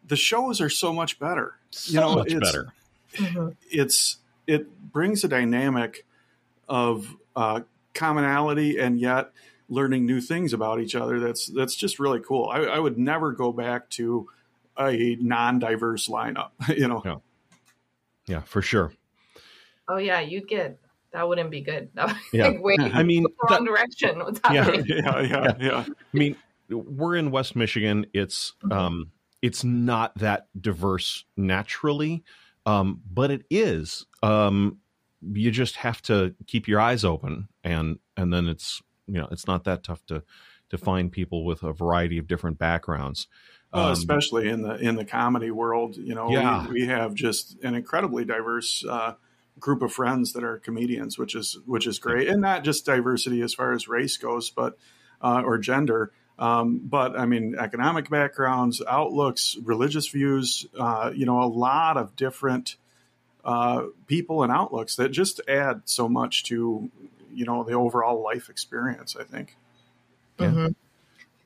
[0.06, 1.54] the shows are so much better.
[1.70, 2.72] so you know, much it's- better.
[3.14, 3.56] Mhm.
[3.70, 6.06] It's it brings a dynamic
[6.68, 7.60] of uh,
[7.94, 9.30] commonality and yet
[9.72, 11.18] learning new things about each other.
[11.18, 12.48] That's that's just really cool.
[12.52, 14.28] I, I would never go back to
[14.78, 16.50] a non-diverse lineup.
[16.76, 17.16] You know, Yeah.
[18.26, 18.92] Yeah, for sure.
[19.88, 20.78] Oh yeah, you'd get
[21.12, 21.90] that wouldn't be good.
[21.96, 22.48] Would Yeah.
[22.48, 24.18] like, wait, I mean, wrong that- direction.
[24.20, 24.70] What's Yeah.
[24.86, 25.84] yeah, yeah, yeah.
[25.88, 26.36] I mean,
[26.70, 28.06] we're in West Michigan.
[28.14, 29.10] It's um,
[29.42, 32.22] it's not that diverse naturally,
[32.64, 34.06] um, but it is.
[34.22, 34.78] Um,
[35.20, 39.46] you just have to keep your eyes open, and and then it's you know it's
[39.46, 40.22] not that tough to
[40.70, 43.28] to find people with a variety of different backgrounds.
[43.74, 46.66] Well, Um, especially in the in the comedy world, you know, Yeah.
[46.68, 49.14] we, we have just an incredibly diverse uh,
[49.58, 53.42] group of friends that are comedians, which is which is great, and not just diversity
[53.42, 54.78] as far as race goes, but
[55.20, 61.42] uh, or gender, um, but I mean economic backgrounds, outlooks, religious views, uh, you know,
[61.42, 62.76] a lot of different
[63.44, 66.90] uh, people and outlooks that just add so much to
[67.32, 69.16] you know the overall life experience.
[69.18, 69.56] I think.
[70.38, 70.50] Yeah.
[70.50, 70.74] Mhm.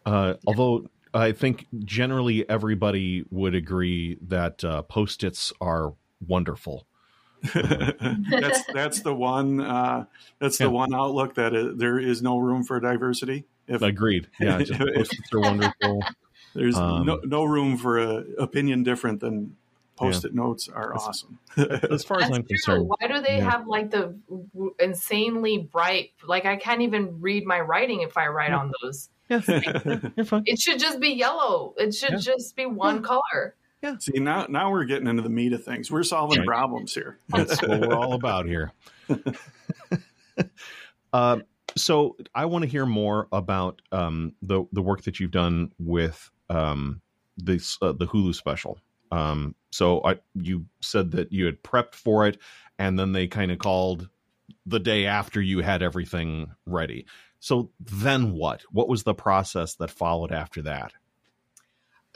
[0.05, 5.95] Uh, although I think generally everybody would agree that uh, post-its are
[6.27, 6.87] wonderful.
[7.55, 10.05] that's that's the one uh,
[10.39, 10.67] that's Yeah.
[10.67, 13.45] the one outlook that i there is no room for diversity.
[13.69, 14.29] If Agreed.
[14.41, 16.03] Yeah, just post-its are wonderful.
[16.55, 19.57] there's Um, no, no room for a opinion different than
[19.97, 21.39] post-it notes are That's- awesome.
[21.91, 22.49] As far as That's I'm true.
[22.49, 23.51] concerned, Why do they yeah.
[23.51, 24.15] have like the
[24.79, 26.11] insanely bright?
[26.27, 29.09] Like I can't even read my writing if I write on those.
[29.29, 29.41] yeah,
[30.17, 30.43] you're fine.
[30.47, 31.75] It should just be yellow.
[31.79, 32.17] It should Yeah.
[32.19, 33.57] just be one color.
[33.83, 33.97] Yeah.
[33.99, 35.91] See now now we're getting into the meat of things.
[35.91, 36.47] We're solving Right.
[36.47, 37.19] problems here.
[37.29, 38.73] That's what we're all about here.
[41.13, 41.39] uh,
[41.77, 46.31] so I want to hear more about um, the the work that you've done with
[46.49, 47.01] um,
[47.37, 48.79] this uh, the Hulu special.
[49.11, 52.39] Um, so I, you said that you had prepped for it,
[52.79, 54.09] and then they kind of called
[54.65, 57.07] the day after you had everything ready.
[57.41, 58.63] So then what?
[58.73, 60.93] What was the process that followed after that?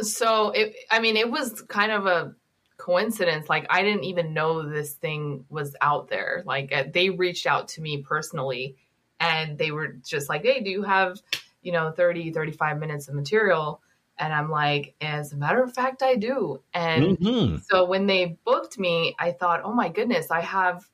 [0.00, 2.34] So it, I mean, it was kind of a
[2.76, 3.48] coincidence.
[3.48, 6.42] Like I didn't even know this thing was out there.
[6.46, 8.76] Like uh, they reached out to me personally
[9.20, 11.20] and they were just like, Hey, do you have,
[11.62, 13.82] you know, 30, 35 minutes of material?
[14.20, 16.60] And I'm like, as a matter of fact, I do.
[16.74, 17.56] And mm-hmm.
[17.68, 20.86] so when they booked me, I thought, oh my goodness, I have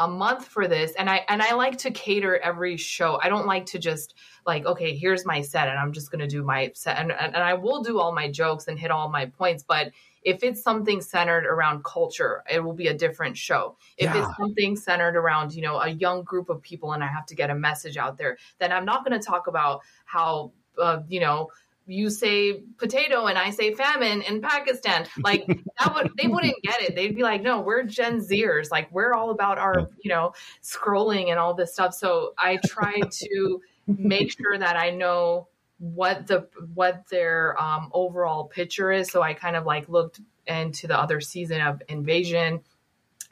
[0.00, 3.46] a month for this and i and i like to cater every show i don't
[3.46, 6.70] like to just like okay here's my set and i'm just going to do my
[6.74, 9.62] set and, and, and i will do all my jokes and hit all my points
[9.62, 9.92] but
[10.22, 14.26] if it's something centered around culture it will be a different show if yeah.
[14.26, 17.36] it's something centered around you know a young group of people and i have to
[17.36, 21.20] get a message out there then i'm not going to talk about how uh, you
[21.20, 21.48] know
[21.86, 25.06] you say potato and I say famine in Pakistan.
[25.22, 25.46] Like
[25.78, 26.94] that would they wouldn't get it.
[26.94, 28.70] They'd be like, no, we're Gen Zers.
[28.70, 31.94] Like we're all about our, you know, scrolling and all this stuff.
[31.94, 38.44] So I try to make sure that I know what the what their um, overall
[38.44, 39.10] picture is.
[39.10, 42.60] So I kind of like looked into the other season of Invasion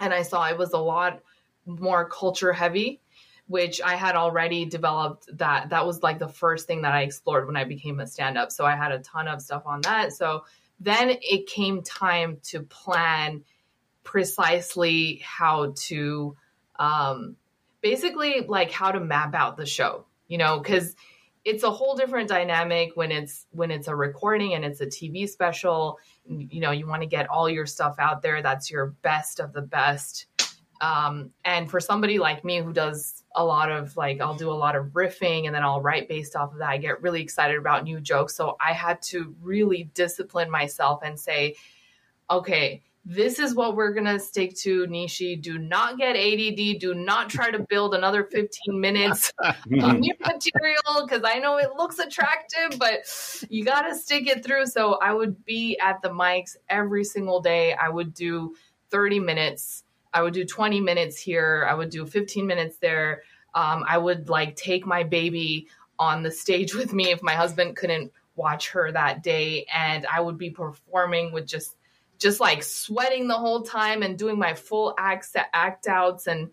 [0.00, 1.20] and I saw it was a lot
[1.66, 3.01] more culture heavy
[3.52, 7.46] which I had already developed that that was like the first thing that I explored
[7.46, 8.50] when I became a stand up.
[8.50, 10.14] So I had a ton of stuff on that.
[10.14, 10.46] So
[10.80, 13.44] then it came time to plan
[14.04, 16.34] precisely how to
[16.78, 17.36] um
[17.82, 20.96] basically like how to map out the show, you know, cuz
[21.44, 25.28] it's a whole different dynamic when it's when it's a recording and it's a TV
[25.28, 25.98] special.
[26.24, 28.40] You know, you want to get all your stuff out there.
[28.40, 30.26] That's your best of the best.
[30.80, 34.54] Um, and for somebody like me who does a lot of like I'll do a
[34.54, 36.68] lot of riffing and then I'll write based off of that.
[36.68, 38.34] I get really excited about new jokes.
[38.34, 41.56] So I had to really discipline myself and say,
[42.30, 45.40] okay, this is what we're going to stick to, Nishi.
[45.40, 46.78] Do not get ADD.
[46.78, 51.70] Do not try to build another 15 minutes of new material because I know it
[51.76, 53.00] looks attractive, but
[53.48, 54.66] you got to stick it through.
[54.66, 57.74] So I would be at the mics every single day.
[57.74, 58.54] I would do
[58.90, 61.66] 30 minutes I would do 20 minutes here.
[61.68, 63.22] I would do 15 minutes there.
[63.54, 67.76] Um, I would like take my baby on the stage with me if my husband
[67.76, 71.76] couldn't watch her that day, and I would be performing with just
[72.18, 76.50] just like sweating the whole time and doing my full act act outs, and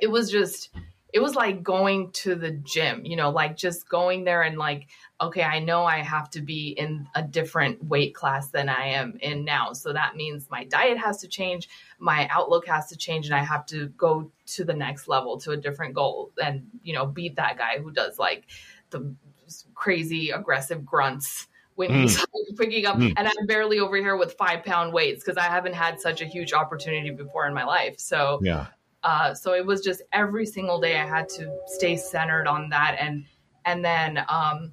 [0.00, 0.70] it was just
[1.12, 4.88] it was like going to the gym, you know, like just going there and like
[5.20, 9.18] okay, I know I have to be in a different weight class than I am
[9.20, 9.72] in now.
[9.72, 11.68] So that means my diet has to change,
[11.98, 15.52] my outlook has to change, and I have to go to the next level to
[15.52, 18.44] a different goal and, you know, beat that guy who does like
[18.90, 19.12] the
[19.74, 22.02] crazy aggressive grunts when mm.
[22.02, 22.24] he's
[22.56, 22.96] picking up.
[22.96, 23.14] Mm.
[23.16, 26.26] And I'm barely over here with five pound weights because I haven't had such a
[26.26, 27.98] huge opportunity before in my life.
[27.98, 28.66] So, yeah.
[29.02, 32.96] Uh, so it was just every single day I had to stay centered on that
[32.98, 33.24] and
[33.64, 34.72] and then um,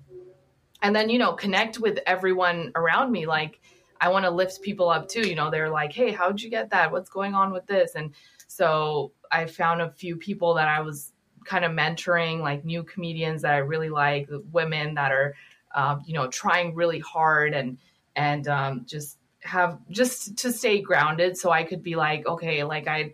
[0.82, 3.26] and then you know connect with everyone around me.
[3.26, 3.62] Like
[4.02, 6.70] i want to lift people up too you know they're like hey how'd you get
[6.70, 6.92] that?
[6.92, 7.96] What's going on with this?
[7.96, 8.14] And
[8.48, 11.14] so i found a few people that i was
[11.46, 15.36] kind of mentoring like new comedians that i really like women that are
[15.76, 17.78] um, you know trying really hard and
[18.16, 22.88] and um, just have just to stay grounded so i could be like okay like
[22.88, 23.14] i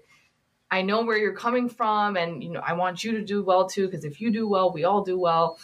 [0.72, 3.68] i know where you're coming from and you know i want you to do well
[3.68, 5.60] too because if you do well we all do well.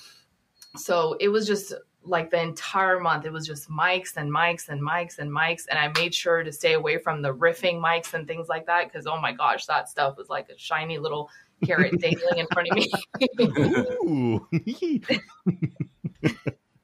[0.76, 4.82] So it was just like the entire month it was just mics and mics and
[4.82, 8.28] mics and mics and i made sure to stay away from the riffing mics and
[8.28, 11.30] things like that because oh my gosh that stuff was like a shiny little
[11.66, 12.92] carrot dangling in front of me.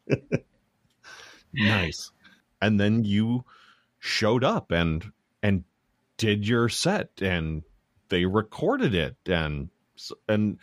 [1.53, 2.11] Nice.
[2.61, 3.45] And then you
[3.99, 5.63] showed up and and
[6.17, 7.63] did your set and
[8.13, 9.69] they recorded it and
[10.29, 10.59] and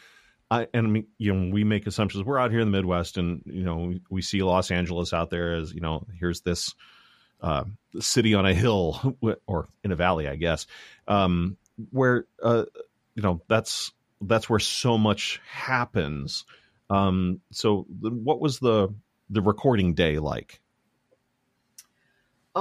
[0.51, 2.25] I, and I mean, you know, we make assumptions.
[2.25, 5.55] We're out here in the Midwest, and you know, we see Los Angeles out there
[5.55, 6.75] as you know, here's this
[7.41, 7.65] uh,
[8.01, 10.67] city on a hill or in a valley, I guess,
[11.07, 11.57] um,
[11.91, 12.65] where uh,
[13.15, 16.45] you know that's that's where so much happens.
[16.89, 18.93] Um, so, what was the
[19.29, 20.61] the recording day like?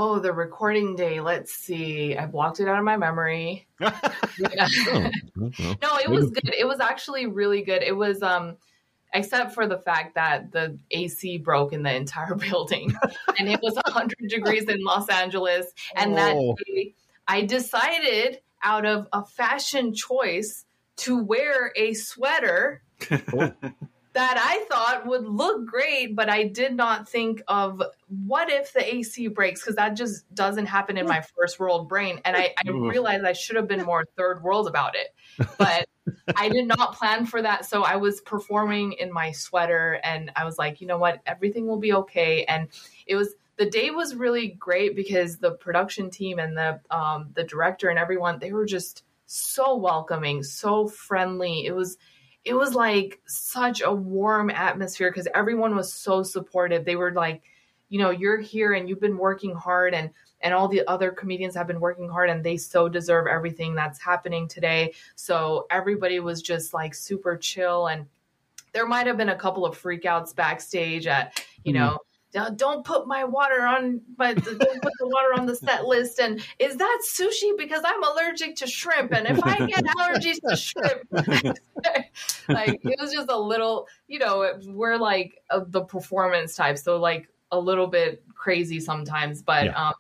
[0.01, 1.19] Oh, the recording day.
[1.19, 2.15] Let's see.
[2.15, 3.67] I blocked it out of my memory.
[3.81, 3.91] oh,
[5.35, 6.55] no, it was good.
[6.57, 7.83] It was actually really good.
[7.83, 8.55] It was um
[9.13, 12.95] except for the fact that the AC broke in the entire building
[13.37, 15.65] and it was 100 degrees in Los Angeles
[15.97, 16.15] and oh.
[16.15, 16.93] that day
[17.27, 20.63] I decided out of a fashion choice
[20.97, 22.83] to wear a sweater
[23.33, 23.51] oh
[24.13, 28.95] that I thought would look great, but I did not think of what if the
[28.95, 32.19] AC breaks because that just doesn't happen in my first world brain.
[32.25, 35.87] And I, I realized I should have been more third world about it, but
[36.35, 37.65] I did not plan for that.
[37.65, 41.67] So I was performing in my sweater and I was like, you know what, everything
[41.67, 42.45] will be okay.
[42.45, 42.69] And
[43.05, 47.43] it was the day was really great because the production team and the um, the
[47.43, 51.65] director and everyone they were just so welcoming, so friendly.
[51.65, 51.97] It was
[52.45, 56.85] it was like such a warm atmosphere because everyone was so supportive.
[56.85, 57.43] They were like,
[57.89, 60.09] you know, you're here and you've been working hard and
[60.41, 63.99] and all the other comedians have been working hard and they so deserve everything that's
[63.99, 64.93] happening today.
[65.15, 68.05] So everybody was just like super chill and
[68.71, 71.81] there might have been a couple of freakouts backstage at, you Mm-hmm.
[71.81, 71.97] know,
[72.31, 76.19] "Don't- don't put my water on my don't put the water on the set list.
[76.19, 77.57] And is that sushi?
[77.57, 79.11] Because i'm allergic to shrimp.
[79.13, 81.07] And if i get allergies to shrimp
[82.49, 86.77] like it was just a little you know we're like uh, the performance type.
[86.77, 89.41] So like a little bit crazy sometimes.
[89.41, 89.87] But Yeah.
[89.89, 89.93] um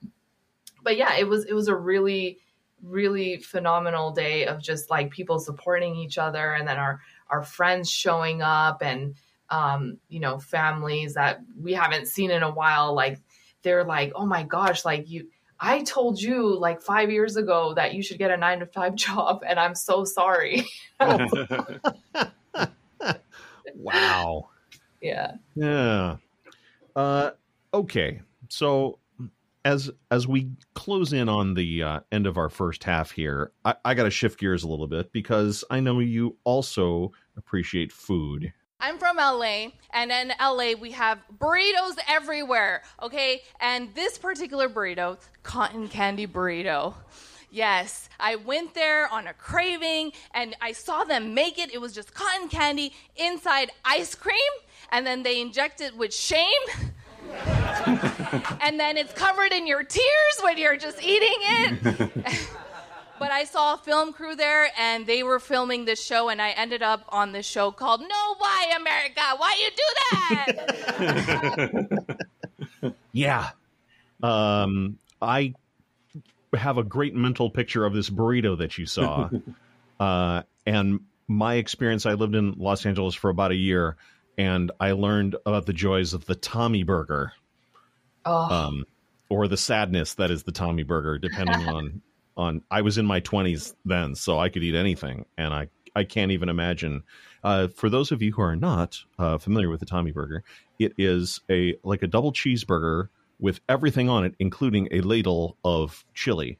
[0.83, 2.39] but yeah it was it was a really
[2.83, 7.89] really phenomenal day of just like people supporting each other and then our our friends
[7.89, 9.15] showing up and
[9.51, 13.19] um you know families that we haven't seen in a while like
[13.63, 15.27] they're like oh my gosh like you
[15.59, 18.95] i told you like five years ago that you should get a nine to five
[19.07, 20.65] job and i'm so sorry
[23.75, 24.49] Wow.
[25.01, 26.17] yeah Yeah.
[26.95, 27.31] Uh,
[27.73, 28.21] okay.
[28.49, 28.99] So
[29.65, 33.75] as as we close in on the uh, end of our first half here, I,
[33.85, 38.53] I got to shift gears a little bit because I know you also appreciate food.
[38.81, 43.41] I'm from LA, and in LA we have burritos everywhere, okay?
[43.59, 46.93] And this particular burrito, cotton candy burrito.
[47.51, 51.73] Yes, I went there on a craving and I saw them make it.
[51.73, 54.37] It was just cotton candy inside ice cream,
[54.91, 56.47] and then they inject it with shame.
[58.61, 62.09] and then it's covered in your tears when you're just eating it.
[63.19, 66.51] But I saw a film crew there and they were filming this show, and I
[66.51, 69.21] ended up on this show called No Why America?
[69.37, 69.83] Why you do
[71.61, 72.15] that?
[73.11, 73.49] Yeah.
[74.21, 75.53] Um, I
[76.53, 79.29] have a great mental picture of this burrito that you saw.
[79.99, 83.97] uh, and my experience, I lived in Los Angeles for about a year,
[84.37, 87.33] and I learned about the joys of the Tommy Burger.
[88.25, 88.85] oh um,
[89.29, 92.01] or the sadness that is the Tommy Burger, depending on
[92.39, 92.61] on.
[92.71, 96.31] I was in my twenties then, so I could eat anything, and I I can't
[96.31, 97.03] even imagine.
[97.43, 100.43] Uh, for those of you who are not uh, familiar with the Tommy Burger,
[100.79, 106.05] it is a like a double cheeseburger with everything on it, including a ladle of
[106.13, 106.57] chili.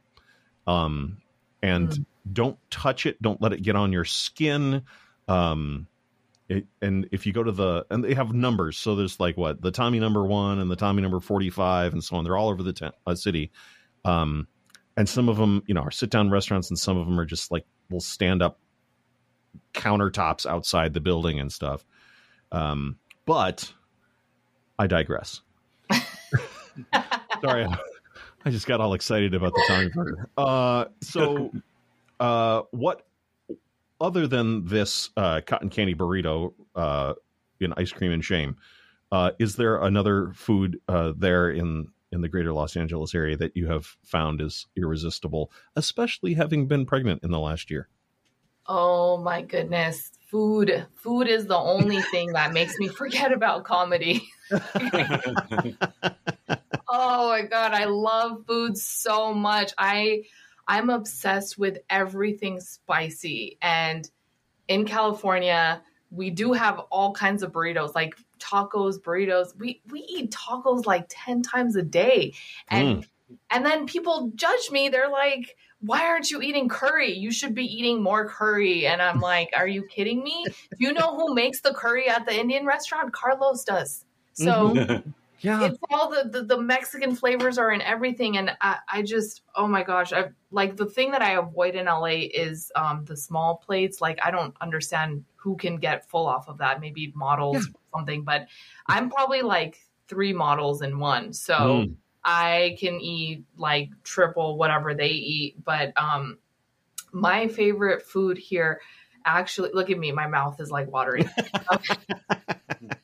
[0.67, 1.17] Um,
[1.61, 3.21] and don't touch it.
[3.21, 4.83] Don't let it get on your skin.
[5.27, 5.87] Um,
[6.49, 9.61] it, and if you go to the and they have numbers so there's like what
[9.61, 12.63] the tommy number one and the tommy number 45 and so on they're all over
[12.63, 13.51] the t- uh, city
[14.03, 14.47] um
[14.99, 17.25] and some of them you know are sit down restaurants and some of them are
[17.25, 18.59] just like will stand up
[19.73, 21.85] countertops outside the building and stuff.
[22.51, 23.73] Um but
[24.77, 25.41] i digress.
[27.41, 27.65] Sorry
[28.45, 31.51] i just got all excited about the tommy burger uh so
[32.21, 33.05] uh what
[34.01, 37.13] other than this uh, cotton candy burrito uh,
[37.59, 38.57] in ice cream and shame,
[39.11, 43.55] uh, is there another food uh, there in in the greater Los Angeles area that
[43.55, 47.87] you have found is irresistible, especially having been pregnant in the last year?
[48.65, 50.11] Oh my goodness.
[50.29, 50.85] Food.
[50.95, 54.27] Food is the only thing that makes me forget about comedy.
[56.87, 59.73] oh my god, I love food so much.
[59.77, 60.25] I
[60.67, 64.09] I'm obsessed with everything spicy and
[64.67, 69.57] in California, we do have all kinds of burritos like tacos, burritos.
[69.57, 72.33] We we eat tacos like 10 times a day.
[72.69, 73.35] And hmm.
[73.51, 74.89] and then people judge me.
[74.89, 77.13] They're like, why aren't you eating curry?
[77.13, 78.85] You should be eating more curry.
[78.85, 80.45] And I'm like, are you kidding me?
[80.45, 83.13] Do you know who makes the curry at the Indian restaurant?
[83.13, 84.05] Carlos does.
[84.33, 85.09] So mm-hmm.
[85.41, 88.37] Yeah, it's all the, the, the Mexican flavors are in everything.
[88.37, 91.85] And I, I just, oh my gosh, I like the thing that I avoid in
[91.85, 94.01] LA is um, the small plates.
[94.01, 96.81] Like, I don't understand who can get full off of that.
[96.81, 98.47] Maybe models or something, but
[98.87, 101.33] I'm probably like three models in one.
[101.33, 101.55] So.
[101.55, 101.95] Mm.
[102.21, 105.63] I can eat like triple whatever they eat.
[105.63, 106.37] But um
[107.13, 108.81] my favorite food here
[109.25, 111.29] actually look at me, my mouth is like watering.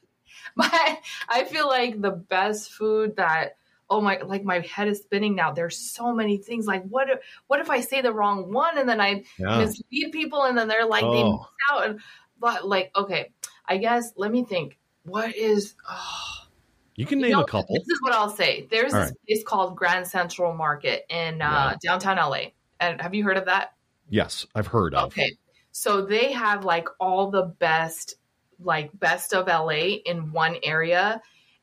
[0.72, 3.58] my I feel like the best food that
[3.89, 5.52] oh my like my head is spinning now.
[5.52, 6.65] There's so many things.
[6.68, 9.60] Like what if what if I say the wrong one and then I yeah.
[9.60, 11.32] mislead people and then they're like they Oh.
[11.38, 11.99] miss out and
[12.39, 13.32] but like okay,
[13.68, 14.78] I guess let me think.
[15.03, 16.47] What is oh
[16.95, 17.76] You can you name know, a couple.
[17.76, 18.68] This is what I'll say.
[18.72, 21.78] There's All this place called Grand Central Market in uh, Right.
[21.84, 22.51] downtown LA.
[22.80, 23.74] And have you heard of that?
[24.10, 25.08] Yes, I've heard of.
[25.08, 25.38] Okay.
[25.72, 28.16] So they have like all the best,
[28.64, 31.22] like best of LA in one area.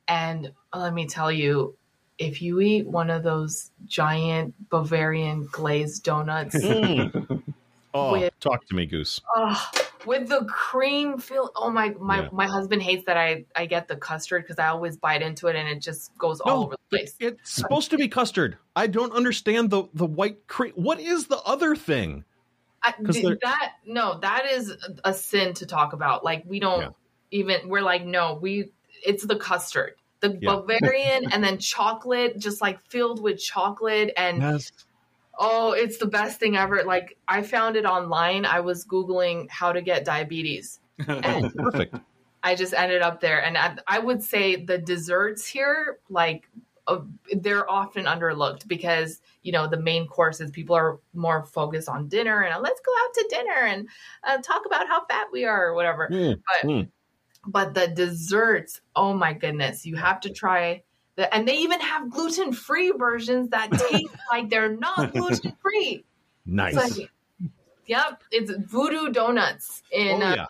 [0.09, 1.77] And let me tell you,
[2.19, 7.43] if you eat one of those giant Bavarian glazed donuts, Mm.
[7.95, 9.21] Oh, With- talk to me, Goose.
[9.37, 9.71] oh,
[10.07, 11.51] with the cream feel.
[11.55, 12.29] Oh my my Yeah.
[12.33, 15.57] my husband hates that I I get the custard because I always bite into it
[15.57, 17.15] and it just goes all over the place.
[17.21, 18.57] It's supposed to be custard.
[18.75, 20.73] I don't understand the the white cream.
[20.75, 22.25] What is the other thing?
[22.83, 22.95] I,
[23.43, 24.73] that no, that is
[25.05, 26.25] a sin to talk about.
[26.25, 26.89] Like we don't Yeah.
[27.31, 27.69] even.
[27.69, 28.73] We're like no, we.
[29.05, 30.57] It's the custard, the Yeah.
[30.57, 34.43] Bavarian, and then chocolate, just like filled with chocolate and.
[34.43, 34.73] Yes.
[35.39, 36.83] Oh, it's the best thing ever.
[36.85, 38.45] Like I found it online.
[38.45, 40.79] I was googling how to get diabetes.
[41.09, 41.97] And Perfect.
[42.43, 46.49] I just ended up there and I, I would say the desserts here like
[46.89, 47.01] uh,
[47.37, 52.43] they're often underlooked because you know the main courses people are more focused on dinner
[52.43, 53.89] and uh, let's go out to dinner and
[54.25, 56.89] uh, talk about how fat we are or whatever Mm, but mm.
[57.47, 60.83] but the desserts oh my goodness you have to try
[61.15, 66.05] the, and they even have gluten-free versions that taste like they're not gluten-free
[66.47, 66.75] Nice.
[66.77, 67.11] It's like-
[67.87, 70.47] yep it's voodoo donuts in oh, uh.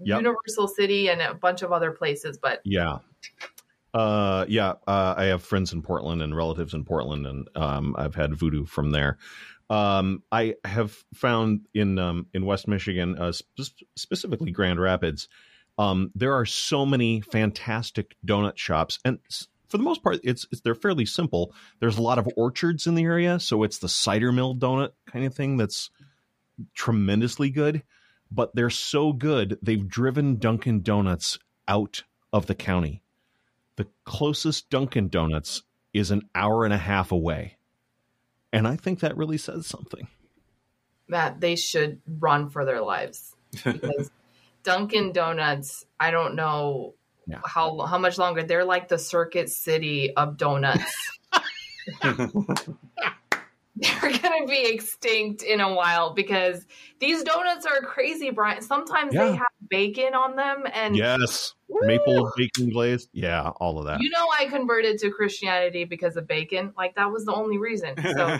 [0.00, 0.18] Yep.
[0.18, 2.98] universal city and a bunch of other places but Yeah.
[3.94, 4.72] Uh, yeah.
[4.88, 8.66] Uh, I have friends in Portland and relatives in Portland, and um, I've had voodoo
[8.66, 9.18] from there.
[9.70, 15.28] Um, I have found in um, in West Michigan, uh, sp- specifically Grand Rapids,
[15.78, 19.20] um, there are so many fantastic donut shops, and
[19.68, 21.54] for the most part, it's, it's they're fairly simple.
[21.80, 25.24] There's a lot of orchards in the area, so it's the cider mill donut kind
[25.24, 25.90] of thing that's
[26.74, 27.82] tremendously good.
[28.30, 31.38] But they're so good, they've driven Dunkin' Donuts
[31.68, 33.03] out of the county
[33.76, 35.62] the closest Dunkin' Donuts
[35.92, 37.56] is an hour and a half away.
[38.52, 40.08] And I think that really says something.
[41.08, 44.10] that they should run for their lives because
[44.62, 46.94] Dunkin' Donuts, I don't know
[47.26, 47.40] Yeah.
[47.44, 48.42] how how much longer.
[48.42, 50.94] They're like the Circuit City of donuts.
[53.76, 56.64] They're gonna be extinct in a while because
[57.00, 58.62] these donuts are crazy, Brian.
[58.62, 59.24] Sometimes Yeah.
[59.24, 61.54] they have bacon on them, and Yes.
[61.68, 61.80] Woo!
[61.86, 63.08] Maple bacon glazed.
[63.12, 64.00] Yeah, all of that.
[64.00, 66.72] you know I converted to Christianity because of bacon.
[66.76, 67.94] Like that was the only reason.
[67.96, 68.38] So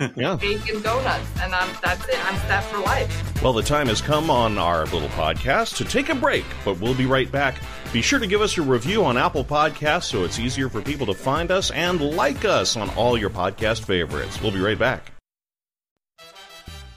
[0.16, 0.36] Yeah.
[0.40, 2.18] bacon donuts, and I'm that's it.
[2.26, 3.42] I'm set for life.
[3.42, 6.94] Well, the time has come on our little podcast to take a break, but we'll
[6.94, 7.56] be right back.
[7.92, 11.06] Be sure to give us a review on Apple Podcasts so it's easier for people
[11.06, 14.40] to find us and like us on all your podcast favorites.
[14.40, 15.12] We'll be right back.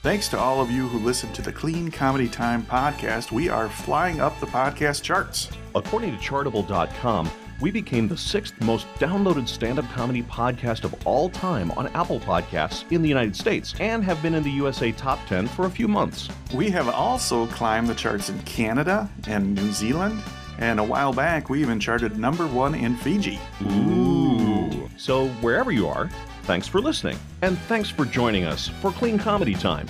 [0.06, 3.32] Thanks to all of you who listen to the Clean Comedy Time podcast.
[3.32, 5.50] We are flying up the podcast charts.
[5.74, 7.28] According to Chartable.com,
[7.60, 12.20] we became the sixth most downloaded stand up comedy podcast of all time on Apple
[12.20, 15.70] Podcasts in the United States and have been in the USA Top 10 for a
[15.70, 16.28] few months.
[16.54, 20.22] We have also climbed the charts in Canada and New Zealand,
[20.60, 23.40] and a while back we even charted number one in Fiji.
[23.64, 24.88] Ooh.
[24.96, 26.08] So, wherever you are,
[26.46, 27.18] thanks for listening.
[27.42, 29.86] And thanks for joining us for Clean Comedy Time.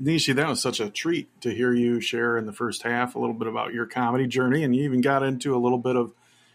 [0.00, 3.18] Nishi, that was such a treat to hear you share in the first half a
[3.18, 6.14] little bit about your comedy journey, and you even got into a little bit of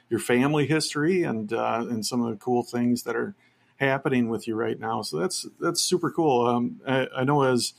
[0.10, 3.36] your family history and uh, and some of the cool things that are
[3.78, 5.04] happening with you right now.
[5.04, 6.48] So that's that's super cool.
[6.48, 7.74] Um, I, I know as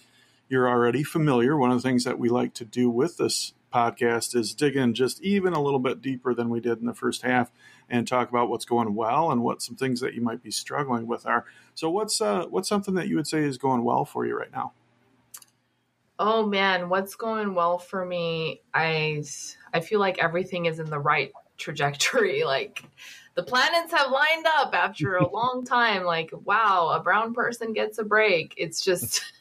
[0.48, 4.34] you're already familiar, one of the things that we like to do with this podcast
[4.34, 7.22] is dig in just even a little bit deeper than we did in the first
[7.22, 7.50] half
[7.90, 11.06] and talk about what's going well and what some things that you might be struggling
[11.06, 11.44] with are.
[11.74, 14.52] So what's uh, what's something that you would say is going well for you right
[14.52, 14.72] now?
[16.18, 18.62] Oh man, what's going well for me?
[18.72, 19.22] I
[19.74, 22.44] I feel like everything is in the right trajectory.
[22.56, 22.82] Like
[23.34, 26.04] the planets have lined up after a long time.
[26.04, 28.54] Like wow, a brown person gets a break.
[28.56, 29.22] It's just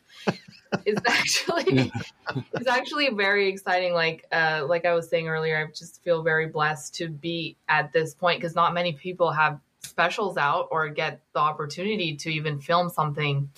[0.85, 1.91] it's actually
[2.53, 3.93] it's actually very exciting.
[3.93, 7.91] Like uh like I was saying earlier, I just feel very blessed to be at
[7.93, 12.59] this point because not many people have specials out or get the opportunity to even
[12.59, 13.49] film something,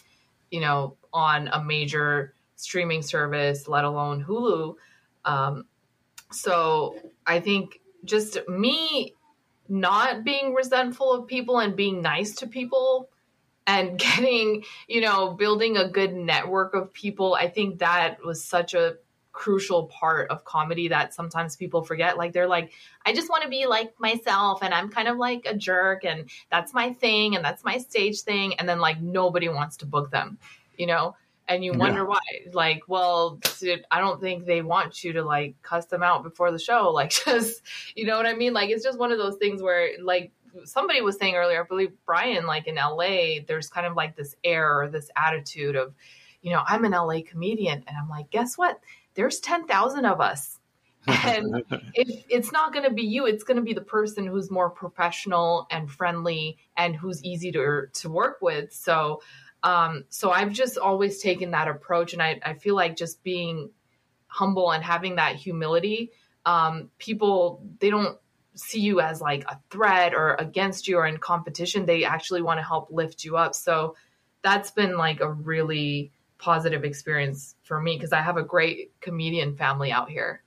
[0.51, 4.76] you know, on a major streaming service, let alone Hulu.
[5.26, 5.66] Um,
[6.32, 6.95] so
[7.26, 9.14] I think just me
[9.70, 13.10] not being resentful of people and being nice to people
[13.68, 18.74] and getting, you know, building a good network of people, I think that was such
[18.74, 18.95] a
[19.34, 22.18] crucial part of comedy that sometimes people forget.
[22.18, 22.72] Like they're like,
[23.05, 26.28] I just want to be like myself and I'm kind of like a jerk and
[26.49, 28.55] that's my thing and that's my stage thing.
[28.55, 30.39] And then like nobody wants to book them,
[30.76, 31.15] you know?
[31.47, 32.20] And you wonder why.
[32.51, 33.39] Like, well,
[33.91, 36.89] I don't think they want you to like cuss them out before the show.
[36.91, 37.61] Like, just,
[37.95, 38.53] you know what I mean?
[38.53, 40.32] Like, it's just one of those things where, like,
[40.66, 44.36] somebody was saying earlier, I believe Brian, like in LA, there's kind of like this
[44.43, 45.93] air or this attitude of,
[46.41, 47.84] you know, I'm an LA comedian.
[47.88, 48.80] And I'm like, guess what?
[49.16, 50.60] There's 10,000 of us.
[51.08, 54.51] and if it's not going to be you it's going to be the person who's
[54.51, 59.22] more professional and friendly and who's easy to to work with so
[59.64, 63.70] um so i've just always taken that approach and i i feel like just being
[64.28, 66.12] humble and having that humility
[66.45, 68.18] um people they don't
[68.58, 72.58] see you as like a threat or against you or in competition they actually want
[72.58, 73.95] to help lift you up so
[74.41, 79.55] that's been like a really positive experience for me because I have a great comedian
[79.55, 80.43] family out here.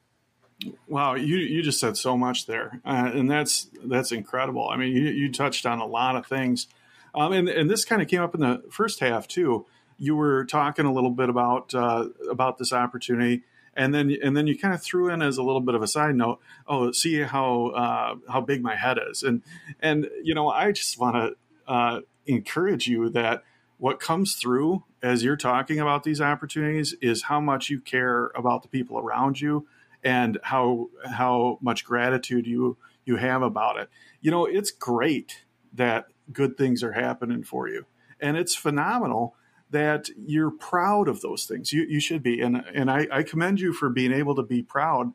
[0.86, 4.68] Wow, you you just said so much there, uh, and that's that's incredible.
[4.68, 6.66] I mean, you, you touched on a lot of things,
[7.14, 9.66] um, and and this kind of came up in the first half too.
[9.96, 13.42] You were talking a little bit about uh, about this opportunity,
[13.74, 15.86] and then and then you kind of threw in as a little bit of a
[15.86, 16.40] side note.
[16.66, 19.42] Oh, see how uh, how big my head is, and
[19.80, 23.44] and you know, I just want to uh, encourage you that
[23.78, 28.62] what comes through as you're talking about these opportunities is how much you care about
[28.62, 29.66] the people around you
[30.02, 33.88] and how how much gratitude you you have about it.
[34.20, 37.86] You know, it's great that good things are happening for you.
[38.20, 39.34] And it's phenomenal
[39.70, 41.72] that you're proud of those things.
[41.72, 42.40] You you should be.
[42.40, 45.12] And and I, I commend you for being able to be proud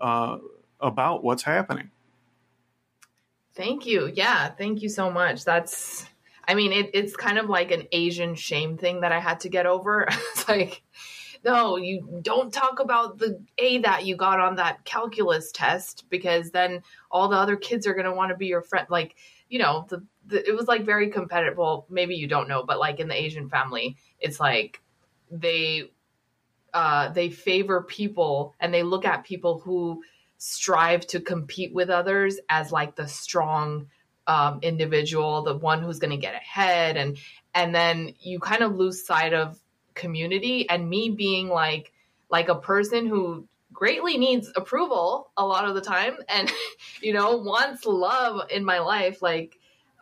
[0.00, 0.38] uh,
[0.80, 1.90] about what's happening.
[3.54, 4.10] Thank you.
[4.14, 5.44] Yeah, thank you so much.
[5.44, 6.06] That's
[6.48, 9.50] I mean, it, it's kind of like an Asian shame thing that I had to
[9.50, 10.06] get over.
[10.08, 10.82] it's like,
[11.44, 16.50] no, you don't talk about the A that you got on that calculus test because
[16.50, 18.86] then all the other kids are going to want to be your friend.
[18.88, 19.14] Like,
[19.50, 21.56] you know, the, the, it was like very competitive.
[21.56, 24.80] Well, maybe you don't know, but like in the Asian family, it's like
[25.30, 25.90] they
[26.74, 30.02] uh, they favor people and they look at people who
[30.38, 33.88] strive to compete with others as like the strong
[34.26, 37.16] um, individual, the one who's going to get ahead, and
[37.54, 39.58] and then you kind of lose sight of
[39.94, 40.68] community.
[40.68, 41.92] And me being like
[42.30, 46.52] like a person who greatly needs approval a lot of the time, and
[47.02, 49.22] you know wants love in my life.
[49.22, 49.58] Like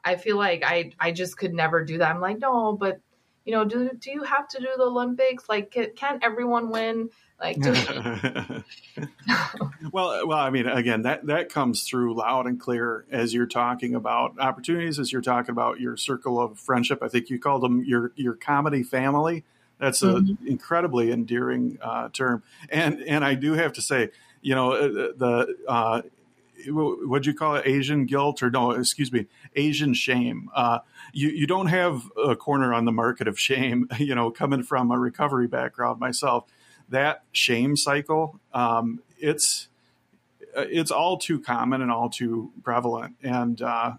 [0.06, 2.14] I feel like I I just could never do that.
[2.14, 3.00] I'm like no, but
[3.46, 5.48] you know, do do you have to do the Olympics?
[5.48, 7.08] Like, can't everyone win?
[7.40, 7.58] Like,
[9.92, 13.94] well, well, I mean, again, that that comes through loud and clear as you're talking
[13.94, 17.02] about opportunities, as you're talking about your circle of friendship.
[17.02, 19.44] I think you called them your your comedy family.
[19.78, 20.46] That's an mm-hmm.
[20.46, 24.10] incredibly endearing uh, term, and and I do have to say,
[24.42, 26.02] you know, uh, the uh,
[26.66, 27.66] what'd you call it?
[27.66, 28.72] Asian guilt or no?
[28.72, 30.48] Excuse me, Asian shame.
[30.54, 30.80] Uh,
[31.12, 33.88] you you don't have a corner on the market of shame.
[33.98, 36.44] You know, coming from a recovery background myself
[36.88, 39.68] that shame cycle, um, it's
[40.54, 43.16] it's all too common and all too prevalent.
[43.22, 43.94] And uh,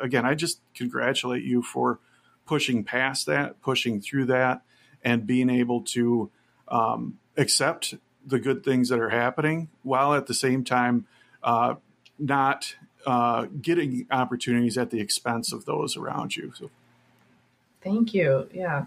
[0.00, 1.98] again, I just congratulate you for
[2.46, 4.62] pushing past that, pushing through that,
[5.02, 6.30] and being able to
[6.68, 7.94] um, accept
[8.24, 11.06] the good things that are happening while at the same time
[11.42, 11.74] uh,
[12.18, 16.52] not uh, getting opportunities at the expense of those around you.
[16.56, 16.70] So.
[17.82, 18.48] Thank you.
[18.52, 18.86] Yeah.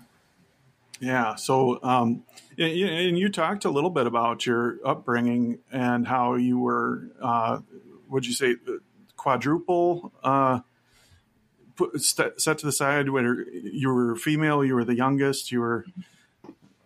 [0.99, 1.35] Yeah.
[1.35, 2.23] So, um,
[2.57, 7.59] and you talked a little bit about your upbringing and how you were, uh,
[8.09, 8.57] would you say,
[9.17, 10.59] quadruple uh,
[11.75, 15.85] put, set to the side where you were female, you were the youngest, you were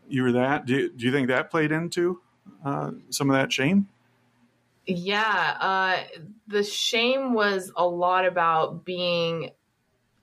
[0.07, 0.65] you were that.
[0.65, 2.21] Do, do you think that played into
[2.63, 3.87] uh, some of that shame?
[4.87, 6.03] Yeah, uh,
[6.47, 9.51] the shame was a lot about being.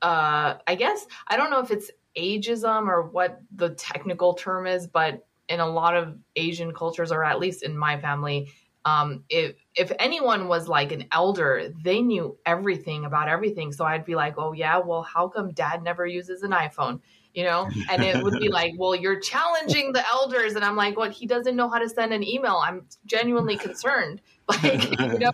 [0.01, 4.87] Uh, I guess I don't know if it's ageism or what the technical term is,
[4.87, 8.51] but in a lot of Asian cultures, or at least in my family,
[8.85, 13.71] um, if if anyone was like an elder, they knew everything about everything.
[13.73, 17.01] So I'd be like, "Oh yeah, well, how come Dad never uses an iPhone?"
[17.33, 20.97] You know, and it would be like, "Well, you're challenging the elders," and I'm like,
[20.97, 21.11] "What?
[21.11, 24.21] He doesn't know how to send an email." I'm genuinely concerned.
[24.45, 25.31] Like, you know,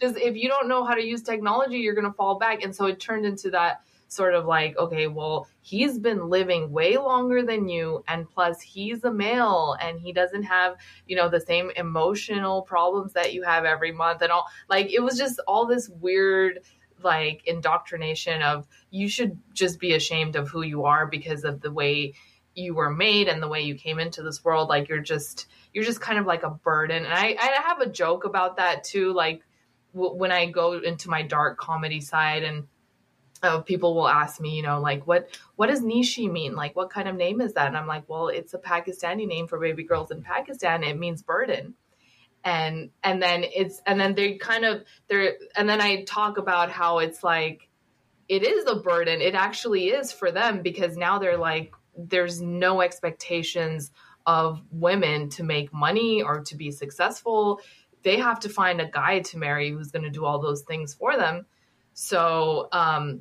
[0.00, 2.62] just if you don't know how to use technology, you're gonna fall back.
[2.62, 3.82] And so it turned into that
[4.12, 8.04] sort of like, okay, well, he's been living way longer than you.
[8.08, 10.76] And plus, he's a male and he doesn't have,
[11.06, 14.46] you know, the same emotional problems that you have every month and all.
[14.68, 16.60] Like, it was just all this weird,
[17.04, 21.72] like, indoctrination of you should just be ashamed of who you are because of the
[21.72, 22.14] way
[22.54, 24.68] you were made and the way you came into this world.
[24.68, 27.04] Like, you're just, you're just kind of like a burden.
[27.04, 29.12] And I, I have a joke about that too.
[29.12, 29.42] Like,
[29.92, 32.66] when I go into my dark comedy side and
[33.42, 36.54] uh, people will ask me, you know, like what what does Nishi mean?
[36.54, 37.66] Like what kind of name is that?
[37.66, 40.84] And I'm like, well, it's a Pakistani name for baby girls in Pakistan.
[40.84, 41.74] It means burden.
[42.44, 46.70] And and then it's and then they kind of they're and then I talk about
[46.70, 47.68] how it's like
[48.28, 49.20] it is a burden.
[49.20, 53.92] It actually is for them because now they're like there's no expectations
[54.26, 57.60] of women to make money or to be successful
[58.02, 60.94] they have to find a guy to marry who's going to do all those things
[60.94, 61.46] for them.
[61.94, 63.20] So, um,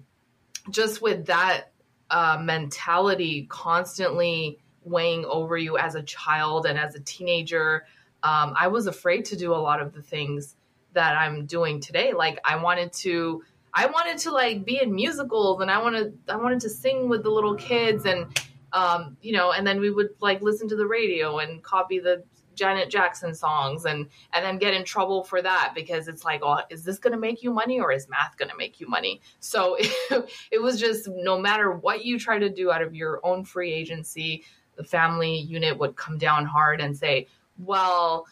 [0.70, 1.72] just with that
[2.10, 7.86] uh, mentality constantly weighing over you as a child and as a teenager,
[8.24, 10.56] um, I was afraid to do a lot of the things
[10.94, 12.14] that I'm doing today.
[12.14, 13.44] Like I wanted to,
[13.74, 17.24] I wanted to like be in musicals and I wanted, I wanted to sing with
[17.24, 18.28] the little kids and,
[18.74, 22.24] um, you know, and then we would like listen to the radio and copy the
[22.56, 26.60] Janet Jackson songs and and then get in trouble for that because it's like, oh,
[26.70, 29.22] is this going to make you money or is math going to make you money?
[29.40, 33.20] So it, it was just no matter what you try to do out of your
[33.24, 34.44] own free agency,
[34.76, 37.28] the family unit would come down hard and say,
[37.64, 38.26] well,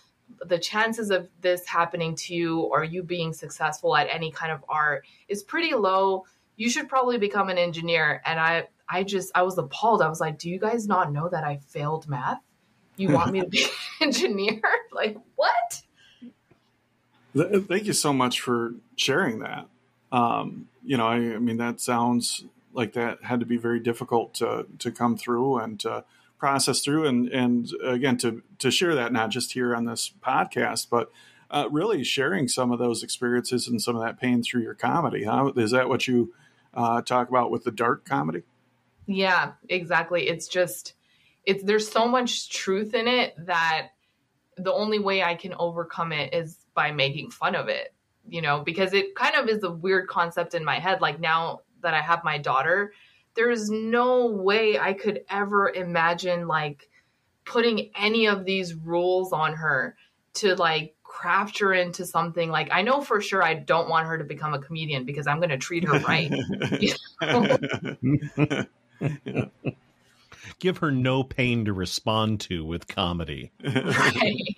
[0.45, 4.63] the chances of this happening to you or you being successful at any kind of
[4.69, 6.25] art is pretty low.
[6.55, 8.21] You should probably become an engineer.
[8.25, 10.01] And I I just I was appalled.
[10.01, 12.41] I was like, do you guys not know that I failed math?
[12.97, 13.69] You want me to be an
[14.01, 14.61] engineer?
[14.91, 15.81] like what?
[17.35, 19.67] Thank you so much for sharing that.
[20.11, 24.33] Um, you know, I, I, mean, that sounds like that had to be very difficult
[24.35, 26.03] to to come through and to
[26.39, 30.87] process through, and and again to to share that not just here on this podcast,
[30.89, 31.11] but
[31.51, 35.23] uh, really sharing some of those experiences and some of that pain through your comedy.
[35.23, 35.51] Huh?
[35.55, 36.33] Is that what you
[36.73, 38.43] uh, talk about with the dark comedy?
[39.07, 40.27] Yeah, exactly.
[40.27, 40.93] It's just
[41.43, 43.89] it's there's so much truth in it that
[44.57, 47.93] the only way I can overcome it is by making fun of it,
[48.27, 51.01] you know, because it kind of is a weird concept in my head.
[51.01, 52.93] Like now that I have my daughter,
[53.35, 56.89] there's no way I could ever imagine like
[57.45, 59.95] putting any of these rules on her
[60.35, 64.17] to like craft her into something like I know for sure I don't want her
[64.17, 66.31] to become a comedian because I'm going to treat her right.
[66.79, 66.93] yeah.
[70.59, 73.51] Give her no pain to respond to with comedy.
[73.63, 74.55] Right.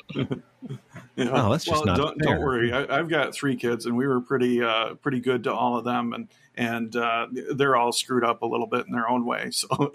[1.18, 2.74] Oh, that's just not don't, don't worry.
[2.74, 5.84] I, have got three kids, and we were pretty uh, pretty good to all of
[5.84, 9.52] them, and and uh, they're all screwed up a little bit in their own way.
[9.52, 9.68] So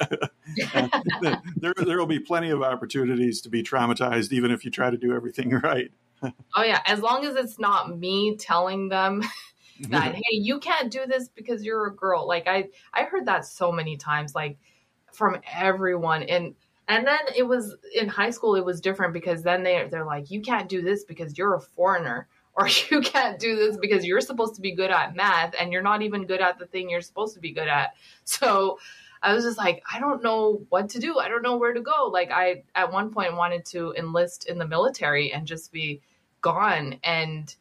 [1.56, 4.96] there there will be plenty of opportunities to be traumatized, even if you try to
[4.96, 5.90] do everything right.
[6.22, 9.22] oh yeah, as long as it's not me telling them
[9.88, 12.26] that hey, you can't do this because you're a girl.
[12.26, 14.34] Like I I heard that so many times.
[14.34, 14.58] Like
[15.16, 16.22] from everyone.
[16.24, 16.54] And
[16.88, 20.30] and then it was in high school it was different because then they they're like
[20.30, 24.20] you can't do this because you're a foreigner or you can't do this because you're
[24.20, 27.02] supposed to be good at math and you're not even good at the thing you're
[27.02, 27.94] supposed to be good at.
[28.24, 28.78] So
[29.22, 31.18] i was just like i don't know what to do.
[31.18, 32.08] I don't know where to go.
[32.12, 36.00] Like i at one point wanted to enlist in the military and just be
[36.40, 36.98] gone.
[37.02, 37.54] And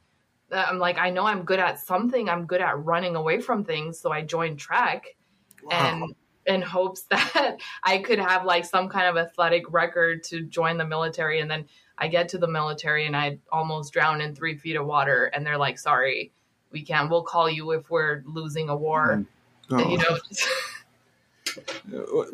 [0.51, 2.29] uh, i'm like i know i'm good at something.
[2.29, 3.99] I'm good at running away from things.
[3.99, 5.15] So i joined track.
[5.63, 5.71] Wow.
[5.71, 6.15] and
[6.45, 10.85] in hopes that I could have like some kind of athletic record to join the
[10.85, 11.39] military.
[11.39, 11.65] And then
[11.97, 15.25] I get to the military and I almost drown in three feet of water.
[15.25, 16.31] And they're like, sorry,
[16.71, 19.25] we can't, we'll call you if we're losing a war.
[19.71, 19.77] Oh.
[19.77, 20.17] And, you know,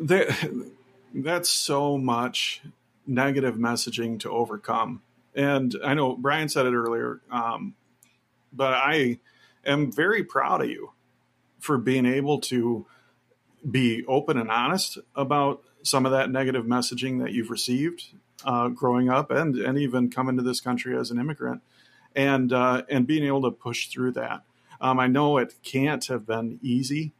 [0.00, 0.68] that,
[1.14, 2.62] that's so much
[3.06, 5.02] negative messaging to overcome.
[5.34, 7.74] And I know Brian said it earlier, um,
[8.52, 9.18] but I
[9.64, 10.92] am very proud of you
[11.58, 12.86] for being able to
[13.68, 18.06] be open and honest about some of that negative messaging that you've received
[18.44, 21.62] uh, growing up and and even coming to this country as an immigrant
[22.14, 24.42] and uh, and being able to push through that.
[24.80, 27.12] Um, I know it can't have been easy,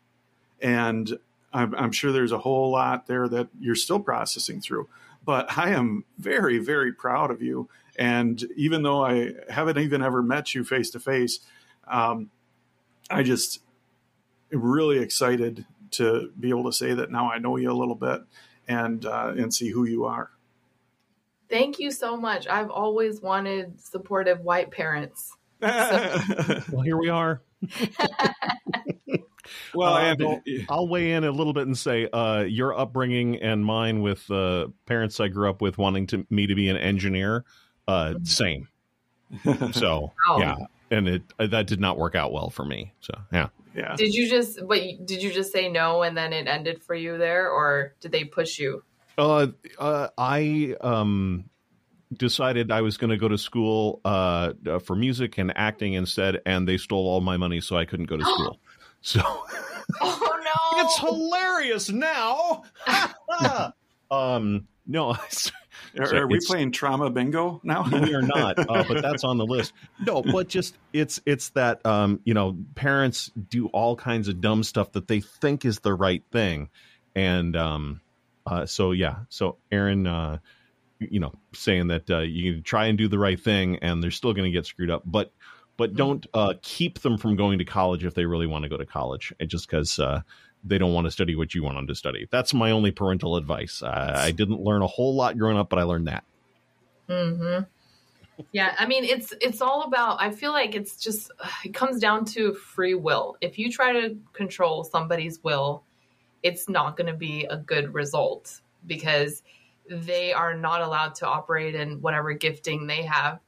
[0.61, 1.19] and
[1.53, 4.89] I'm, I'm, sure there's a whole lot there that you're still processing through.
[5.25, 10.23] But I am very very proud of you, and even though I haven't even ever
[10.23, 11.39] met you face to face,
[11.87, 13.61] I just
[14.51, 18.23] really excited to be able to say that now I know you a little bit
[18.69, 20.31] and uh, and see who you are.
[21.49, 22.49] Thank you so much.
[22.49, 25.37] I've always wanted supportive white parents.
[25.61, 25.69] So.
[26.73, 27.43] well, here we are.
[29.75, 33.65] well, uh, I'll, I'll, weigh in a little bit and say uh, your upbringing and
[33.65, 37.45] mine with uh, parents I grew up with wanting to me to be an engineer,
[37.87, 38.25] uh, mm-hmm.
[38.25, 38.69] same.
[39.73, 40.39] So wow.
[40.39, 40.57] yeah,
[40.91, 42.93] and it that did not work out well for me.
[43.01, 43.95] So yeah yeah.
[43.97, 47.19] Did you just but did you just say no and then it ended for you
[47.19, 48.83] there or did they push you?
[49.19, 49.49] Uh,
[49.79, 51.51] uh I um
[52.17, 56.41] decided I was going to go to school uh, uh, for music and acting instead,
[56.47, 58.61] and they stole all my money, so I couldn't go to school.
[59.01, 59.21] So,
[60.01, 62.65] oh no, it's hilarious now.
[64.11, 65.17] um, no,
[65.99, 67.85] are, are we playing trauma bingo now?
[67.91, 69.73] we are not, uh, but that's on the list.
[69.99, 74.63] No, but just it's it's that um, you know parents do all kinds of dumb
[74.63, 76.71] stuff that they think is the right thing,
[77.15, 78.01] and um,
[78.47, 80.39] uh, so yeah, so Aaron, uh,
[81.11, 84.11] you know saying that uh, you can try and do the right thing and they're
[84.11, 85.33] still going to get screwed up but
[85.79, 85.97] but Mm-hmm.
[85.97, 88.87] don't uh, keep them from going to college if they really want to go to
[88.87, 90.21] college and just because uh,
[90.65, 92.29] they don't want to study what you want them to study.
[92.31, 93.83] That's my only parental advice.
[93.83, 96.25] I didn't learn a whole lot growing up but i learned that.
[97.09, 97.61] Hmm
[98.53, 101.31] Yeah, I mean it's it's all about I feel like it's just
[101.65, 103.37] it comes down to free will.
[103.41, 105.85] If you try to control somebody's will,
[106.43, 109.43] it's not going to be a good result because
[109.89, 113.41] they are not allowed to operate in whatever gifting they have.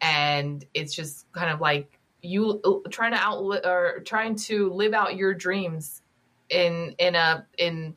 [0.00, 4.92] And it's just kind of like you uh, trying to out or trying to live
[4.94, 6.02] out your dreams
[6.50, 7.96] in in a in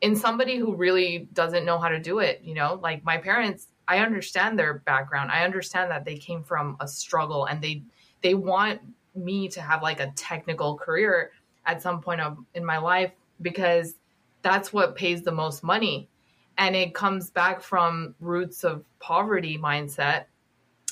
[0.00, 2.78] in somebody who really doesn't know how to do it you know?
[2.82, 5.32] Like my parents i understand their background.
[5.32, 7.82] I understand that they came from a struggle and they
[8.22, 8.80] they want
[9.16, 11.32] me to have like a technical career
[11.66, 13.12] at some point of in my life
[13.42, 13.96] because
[14.42, 16.08] that's what pays the most money.
[16.56, 20.26] And it comes back from roots of poverty mindset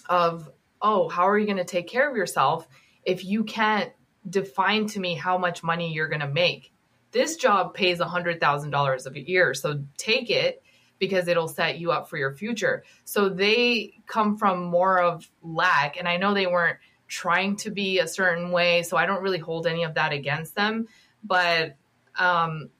[0.08, 0.50] of
[0.82, 2.66] oh how are you going to take care of yourself
[3.04, 3.92] if you can't
[4.28, 6.72] define to me how much money you're going to make.
[7.10, 10.62] This job pays $100000 a year so take it
[10.98, 12.84] because it'll set you up for your future.
[13.04, 18.00] So they come from more of lack and i know they weren't trying to be
[18.00, 20.88] a certain way so i don't really hold any of that against them.
[21.24, 21.76] But
[22.18, 22.70] um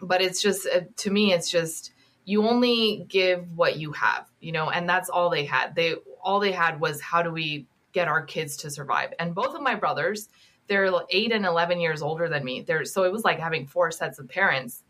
[0.00, 1.92] but it's just uh, to me it's just
[2.24, 5.74] you only give what you have you know and that's all they had.
[5.74, 9.14] They all they had was how do we get our kids to survive?
[9.18, 10.28] And both of my brothers
[10.66, 12.62] they're 8 and 11 years older than me.
[12.62, 14.82] They're so it was like having four sets of parents.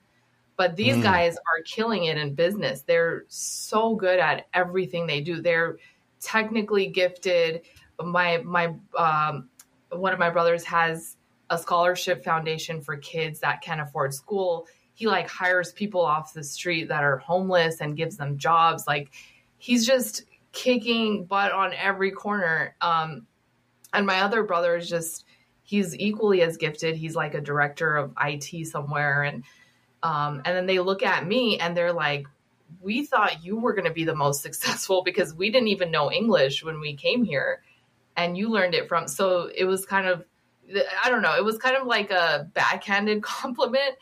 [0.57, 1.03] But these Mm.
[1.03, 2.83] guys are killing it in business.
[2.83, 5.41] They're so good at everything they do.
[5.43, 5.79] They're
[6.21, 7.63] technically gifted.
[8.03, 9.49] My my um
[9.91, 11.17] one of my brothers has
[11.51, 14.67] a scholarship foundation for kids that can't afford school.
[14.95, 18.87] He like hires people off the street that are homeless and gives them jobs.
[18.87, 19.11] Like
[19.59, 20.23] he's just
[20.53, 22.77] kicking butt on every corner.
[22.81, 23.27] Um
[23.93, 25.24] and my other brother is just
[25.65, 29.43] he's equally as gifted he's like a director of IT somewhere and
[30.03, 32.27] um and then they look at me and they're like
[32.81, 36.13] we thought you were going to be the most successful because we didn't even know
[36.13, 37.63] English when we came here
[38.17, 40.25] and you learned it from so it was kind of
[41.05, 43.97] I don't know, it was kind of like a backhanded compliment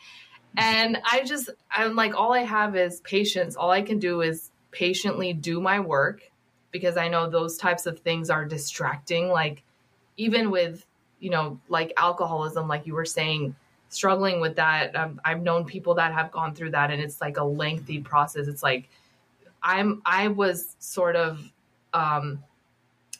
[0.56, 3.56] and I just, I'm like, all I have is patience.
[3.56, 6.22] All I can do is patiently do my work
[6.70, 9.28] because I know those types of things are distracting.
[9.28, 9.62] Like,
[10.16, 10.84] even with,
[11.22, 13.54] you know, like alcoholism, like you were saying,
[13.88, 14.96] struggling with that.
[14.96, 18.48] Um, I've known people that have gone through that and it's like a lengthy process.
[18.48, 18.88] It's like,
[19.62, 21.40] I'm, I was sort of,
[21.94, 22.42] um,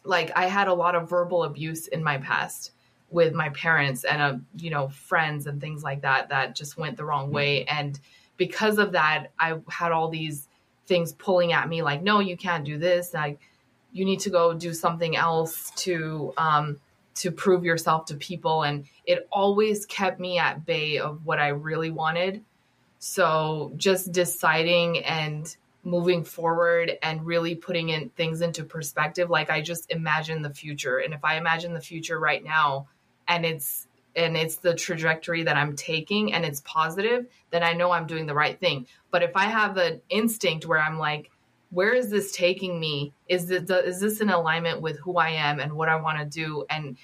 [0.05, 2.73] like, I had a lot of verbal abuse in my past
[3.13, 6.97] with my parents and uh, you know friends and things like that that just went
[6.97, 8.01] the wrong way and
[8.39, 10.49] because of that i had all these
[10.87, 13.39] things pulling at me like no you can't do this like
[13.93, 16.81] you need to go do something else to um
[17.15, 21.49] to prove yourself to people and it always kept me at bay of what i
[21.49, 22.43] really wanted
[22.99, 29.61] so just deciding and moving forward and really putting in things into perspective like i
[29.61, 32.87] just imagine the future and if i imagine the future right now
[33.29, 37.91] and it's and it's the trajectory that I'm taking and it's positive, then I know
[37.91, 38.87] I'm doing the right thing.
[39.11, 41.31] But if I have an instinct where I'm like,
[41.73, 43.15] where is this taking me?
[43.29, 46.27] Is this, is this in alignment with who I am and what I want to
[46.27, 46.65] do?
[46.69, 46.99] And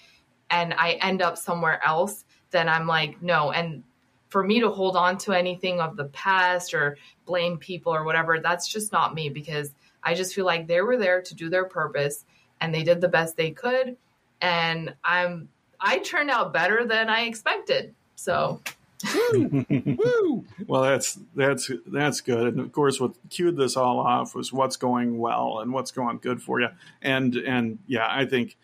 [0.51, 3.51] and I end up somewhere else, then I'm like, no.
[3.51, 3.83] And
[4.29, 6.97] for me to hold on to anything of the past or
[7.27, 10.97] blame people or whatever, that's just not me because I just feel like they were
[10.97, 12.25] there to do their purpose
[12.61, 13.97] and they did the best they could.
[14.41, 15.49] And I'm
[15.81, 17.95] I turned out better than I expected.
[18.17, 18.61] So
[19.05, 20.45] Woo!
[20.67, 22.55] Well, that's that's that's good.
[22.55, 26.19] And of course, what cued this all off was what's going well and what's going
[26.19, 26.69] good for you.
[27.01, 28.57] And and yeah, I think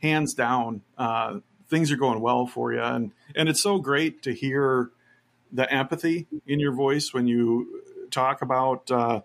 [0.00, 2.80] hands down, uh, things are going well for you.
[2.80, 4.90] And and it's so great to hear
[5.52, 9.20] the empathy in your voice when you talk about uh,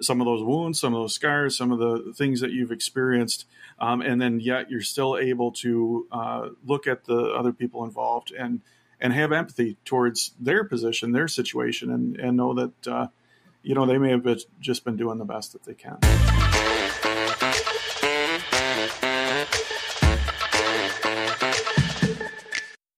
[0.00, 3.46] some of those wounds, some of those scars, some of the things that you've experienced.
[3.78, 8.32] Um, and then yet you're still able to uh, look at the other people involved
[8.32, 8.60] and
[9.00, 13.06] and have empathy towards their position, their situation, and and know that uh,
[13.62, 14.26] you know they may have
[14.60, 15.98] just been doing the best that they can.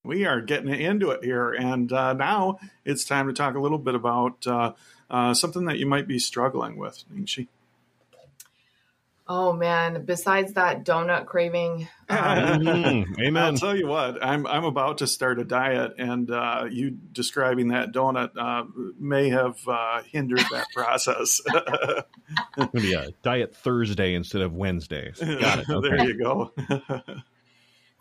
[0.03, 3.79] We are getting into it here, and uh, now it's time to talk a little
[3.79, 4.73] bit about uh,
[5.09, 7.47] uh, something that you might be struggling with, Nishi.
[9.33, 10.05] Oh man!
[10.07, 13.55] Besides that donut craving, um, Mm, I'll amen.
[13.55, 17.93] tell you what, I'm I'm about to start a diet, and uh, you describing that
[17.93, 18.65] donut uh,
[18.99, 21.41] may have uh, hindered that process.
[21.47, 25.19] It's gonna be a diet Thursday instead of Wednesdays.
[25.21, 25.67] Got it.
[25.69, 26.53] there you go.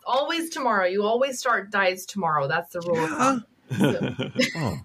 [0.04, 0.86] always tomorrow.
[0.86, 2.48] You always start diets tomorrow.
[2.48, 3.44] That's the rule of thumb.
[4.56, 4.78] Oh,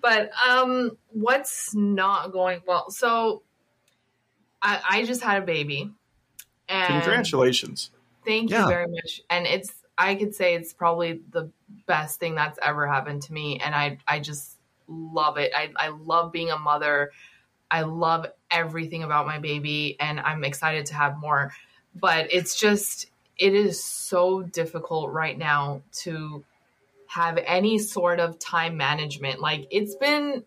[0.00, 2.90] But um, what's not going well?
[2.90, 3.42] So
[4.64, 5.92] I, I just had a baby,
[6.68, 7.90] and Congratulations.
[8.24, 8.66] Thank you Yeah.
[8.66, 9.22] very much.
[9.30, 11.50] And it's I could say it's probably the
[11.86, 14.58] best thing that's ever happened to me and I I just
[14.88, 15.52] love it.
[15.54, 17.12] I I love being a mother.
[17.70, 21.52] I love everything about my baby and I'm excited to have more.
[21.94, 26.44] But it's just it is so difficult right now to
[27.06, 29.40] have any sort of time management.
[29.40, 30.44] Like it's been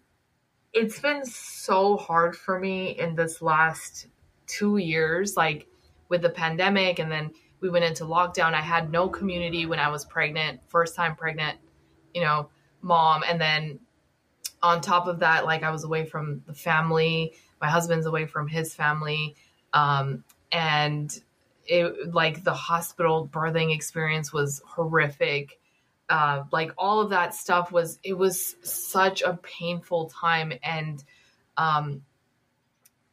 [0.77, 4.07] it's been so hard for me in this last
[4.47, 5.67] 2 years like
[6.09, 8.53] with the pandemic and then we went into lockdown.
[8.53, 11.57] I had no community when I was pregnant, first time pregnant,
[12.13, 12.49] you know,
[12.81, 13.23] mom.
[13.27, 13.79] And then
[14.61, 17.33] on top of that, like I was away from the family.
[17.59, 19.35] My husband's away from his family.
[19.73, 21.19] Um, and
[21.65, 25.59] it like the hospital birthing experience was horrific.
[26.09, 30.53] Uh, like all of that stuff was, it was such a painful time.
[30.63, 31.03] And,
[31.57, 32.01] um,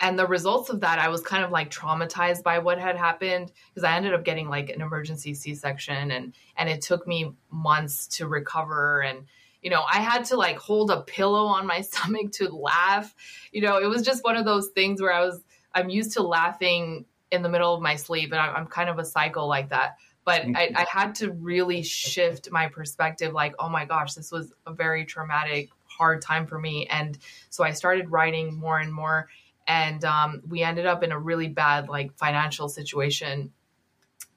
[0.00, 3.50] and the results of that i was kind of like traumatized by what had happened
[3.70, 8.06] because i ended up getting like an emergency c-section and and it took me months
[8.06, 9.02] to recover.
[9.02, 9.26] And
[9.62, 13.14] you know i had to like hold a pillow on my stomach to laugh.
[13.52, 15.40] You know it was just one of those things where i was
[15.74, 18.98] i'm used to laughing in the middle of my sleep and i'm, I'm kind of
[18.98, 23.68] a cycle like that but I, I had to really shift my perspective like oh
[23.68, 26.86] my gosh this was a very traumatic hard time for me.
[26.86, 27.18] And
[27.50, 29.28] so i started writing more and more.
[29.66, 33.52] And um, we ended up in a really bad like financial situation.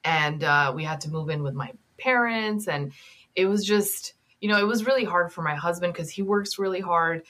[0.04, 2.68] And uh, we had to move in with my parents.
[2.68, 2.92] And
[3.36, 6.58] it was just you know it was really hard for my husband because he works
[6.58, 7.22] really hard.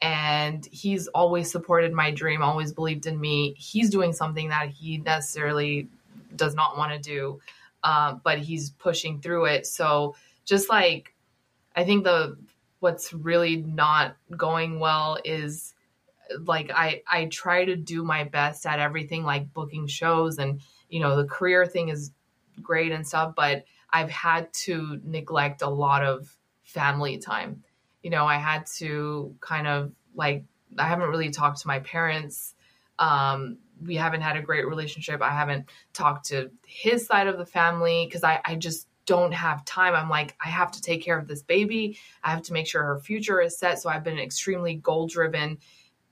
[0.00, 3.54] And he's always supported my dream always believed in me.
[3.58, 5.88] He's doing something that he necessarily
[6.36, 7.40] does not want to do
[7.82, 10.14] uh, but he's pushing through it so
[10.44, 11.14] just like
[11.76, 12.36] i think the
[12.80, 15.74] what's really not going well is
[16.40, 21.00] like I I try to do my best at everything like booking shows and you
[21.00, 22.12] know the career thing is
[22.60, 27.64] great and stuff but I've had to neglect a lot of family time.
[28.02, 30.44] You know, I had to kind of like
[30.78, 32.54] I haven't really talked to my parents.
[32.98, 35.22] Um we haven't had a great relationship.
[35.22, 39.64] I haven't talked to his side of the family because I I just don't have
[39.64, 39.94] time.
[39.94, 41.98] I'm like, I have to take care of this baby.
[42.22, 43.80] I have to make sure her future is set.
[43.80, 45.58] So I've been extremely goal driven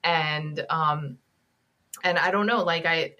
[0.07, 1.19] and um
[2.05, 3.15] and i don't know like i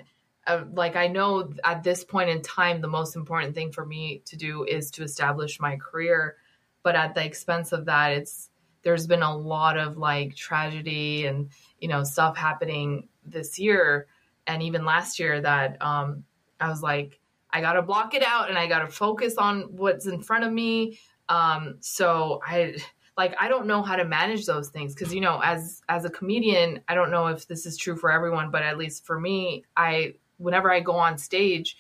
[0.47, 4.23] uh, like i know at this point in time the most important thing for me
[4.25, 6.37] to do is to establish my career
[6.83, 8.51] but at the expense of that it's
[8.83, 14.07] there's been a lot of like tragedy and you know stuff happening this year
[14.47, 16.25] and even last year that um
[16.61, 17.21] i was like
[17.51, 20.99] i gotta block it out and i gotta focus on what's in front of me.
[21.29, 22.77] Um so i
[23.17, 26.11] like i don't know how to manage those things because you know as as a
[26.11, 29.65] comedian i don't know if this is true for everyone but at least for me
[29.77, 31.79] i whenever i go on stage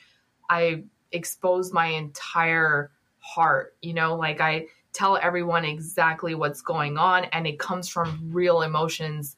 [0.50, 4.16] i expose my entire heart you know?
[4.16, 9.36] Like i tell everyone exactly what's going on and it comes from real emotions.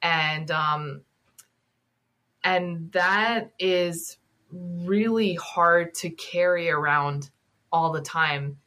[0.00, 1.02] And um
[2.46, 4.18] and that is
[4.52, 7.28] really hard to carry around
[7.72, 8.58] all the time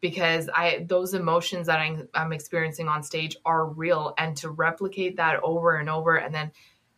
[0.00, 5.16] because I those emotions that I'm, I'm experiencing on stage are real, and to replicate
[5.16, 6.50] that over and over, and then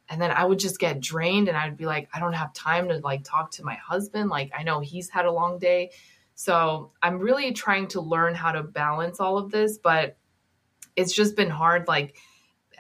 [0.09, 2.89] and then I would just get drained, and I'd be like, I don't have time
[2.89, 4.31] to like talk to my husband.
[4.31, 5.91] Like I know he's had a long day,
[6.35, 10.17] so I'm really trying to learn how to balance all of this, but
[10.97, 11.87] it's just been hard.
[11.87, 12.17] Like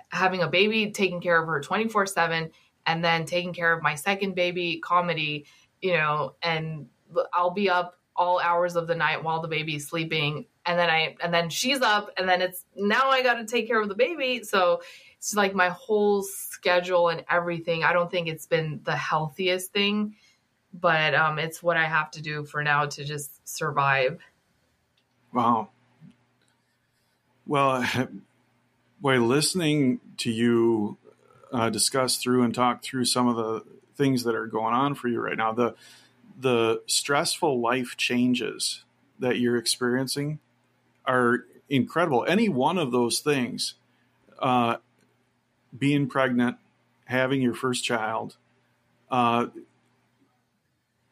[0.08, 2.50] having a baby, taking care of her 24 seven,
[2.86, 5.46] and then taking care of my second baby, comedy,
[5.80, 6.88] you know, and
[7.32, 11.16] I'll be up all hours of the night while the baby's sleeping and then i
[11.22, 13.94] and then she's up and then it's now i got to take care of the
[13.94, 14.82] baby so
[15.16, 20.14] it's like my whole schedule and everything i don't think it's been the healthiest thing
[20.74, 24.20] but um it's what i have to do for now to just survive
[25.32, 25.68] Wow.
[27.46, 27.84] Well,
[29.02, 30.98] by listening to you
[31.52, 33.64] uh, discuss through and talk through some of the
[33.96, 35.74] things that are going on for you right now, the
[36.38, 38.84] the stressful life changes
[39.18, 40.38] that you're experiencing
[41.04, 42.24] are incredible.
[42.26, 43.74] Any one of those things,
[44.38, 44.76] uh,
[45.76, 46.56] being pregnant,
[47.04, 48.36] having your first child,
[49.10, 49.48] uh,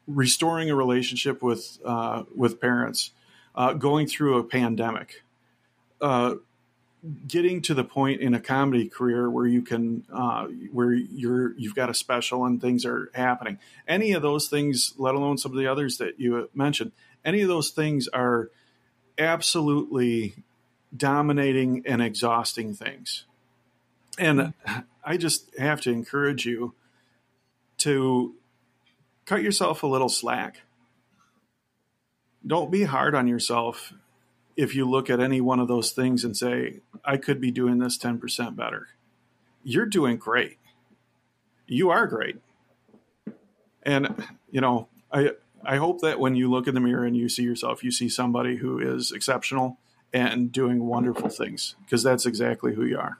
[0.07, 3.11] restoring a relationship with uh, with parents,
[3.55, 5.23] uh, going through a pandemic,
[6.01, 6.35] uh,
[7.27, 11.75] getting to the point in a comedy career where you can uh, where you're you've
[11.75, 13.57] got a special and things are happening.
[13.87, 16.91] Any of those things, let alone some of the others that you mentioned,
[17.23, 18.49] any of those things are
[19.17, 20.35] absolutely
[20.95, 23.25] dominating and exhausting things.
[24.17, 24.53] And
[25.03, 26.73] I just have to encourage you
[27.79, 28.35] to
[29.25, 30.61] cut yourself a little slack.
[32.45, 33.93] Don't be hard on yourself
[34.59, 37.77] if you look at any one of those things and say, I could be doing
[37.77, 38.89] this 10% better.
[39.63, 40.57] You're doing great.
[41.65, 42.41] You are great.
[43.83, 45.31] And, you know, I,
[45.63, 48.09] I hope that when you look in the mirror and you see yourself, you see
[48.09, 49.77] somebody who is exceptional
[50.11, 53.17] and doing wonderful things because that's exactly who you are.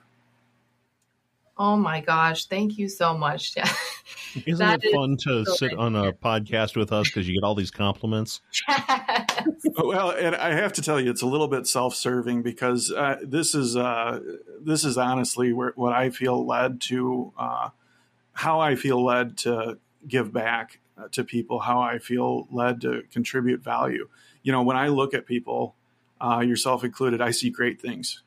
[1.62, 2.46] Oh my gosh.
[2.46, 3.54] Thank you so much.
[4.46, 5.78] Isn't That it is fun to so sit great.
[5.78, 8.40] on a podcast with us because you get all these compliments?
[8.66, 9.46] Yes.
[9.76, 13.54] Well, and I have to tell you, it's a little bit self-serving because uh, this
[13.54, 14.20] is uh,
[14.58, 17.68] this is honestly where, what I feel led to, uh,
[18.32, 23.02] how I feel led to give back uh, to people, how I feel led to
[23.12, 24.08] contribute value.
[24.42, 25.76] You know, when I look at people,
[26.22, 28.22] uh, yourself included, I see great things,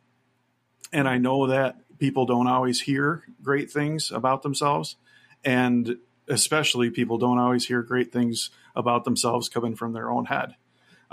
[0.91, 4.97] and I know that people don't always hear great things about themselves,
[5.43, 5.97] and
[6.27, 10.55] especially people don't always hear great things about themselves coming from their own head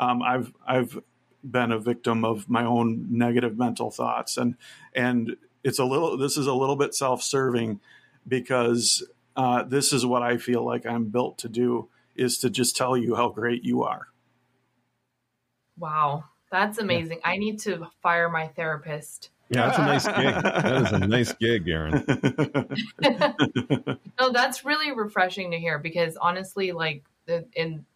[0.01, 0.99] um, I've I've
[1.45, 4.57] been a victim of my own negative mental thoughts, and
[4.95, 6.17] and it's a little.
[6.17, 7.81] This is a little bit self-serving
[8.27, 12.77] because uh, this is what I feel like I'm built to do is to just
[12.77, 14.09] tell you how great you are.
[15.79, 16.25] Wow.
[16.51, 17.21] That's amazing.
[17.25, 19.31] I need to fire my therapist.
[19.51, 20.43] Yeah, that's a nice gig.
[20.43, 22.05] That is a nice gig, Aaron.
[24.21, 27.87] No, that's really refreshing to hear because honestly, like the- in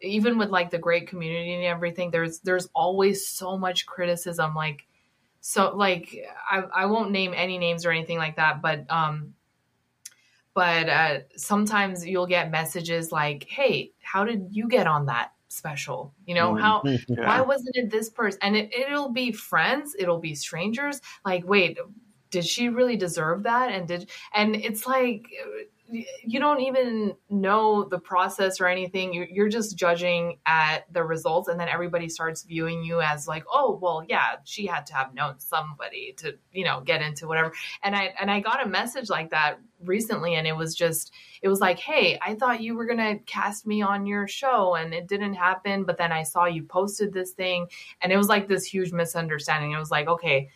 [0.00, 4.54] even with like the great community and everything, there's there's always so much criticism.
[4.54, 4.86] Like
[5.40, 6.16] so like
[6.50, 9.34] I, I won't name any names or anything like that, but um
[10.54, 16.14] but uh sometimes you'll get messages like, Hey, how did you get on that special?
[16.26, 16.60] You know, Mm.
[16.60, 16.82] how
[17.28, 18.40] why wasn't it this person?
[18.42, 21.00] And it, it'll be friends, it'll be strangers.
[21.24, 21.78] Like, wait,
[22.30, 23.70] did she really deserve that?
[23.70, 25.26] And did and it's like
[25.90, 29.12] you don't even know the process or anything.
[29.12, 33.44] You- You're just judging at the results, and then everybody starts viewing you as like,
[33.52, 37.52] oh, well, yeah, she had to have known somebody to, you know, get into whatever.
[37.82, 41.12] And I and I got a message like that recently, and it was just,
[41.42, 44.94] it was like, hey, I thought you were gonna cast me on your show, and
[44.94, 45.84] it didn't happen.
[45.84, 47.66] But then I saw you posted this thing,
[48.00, 49.72] and it was like this huge misunderstanding.
[49.72, 50.48] It was like, okay,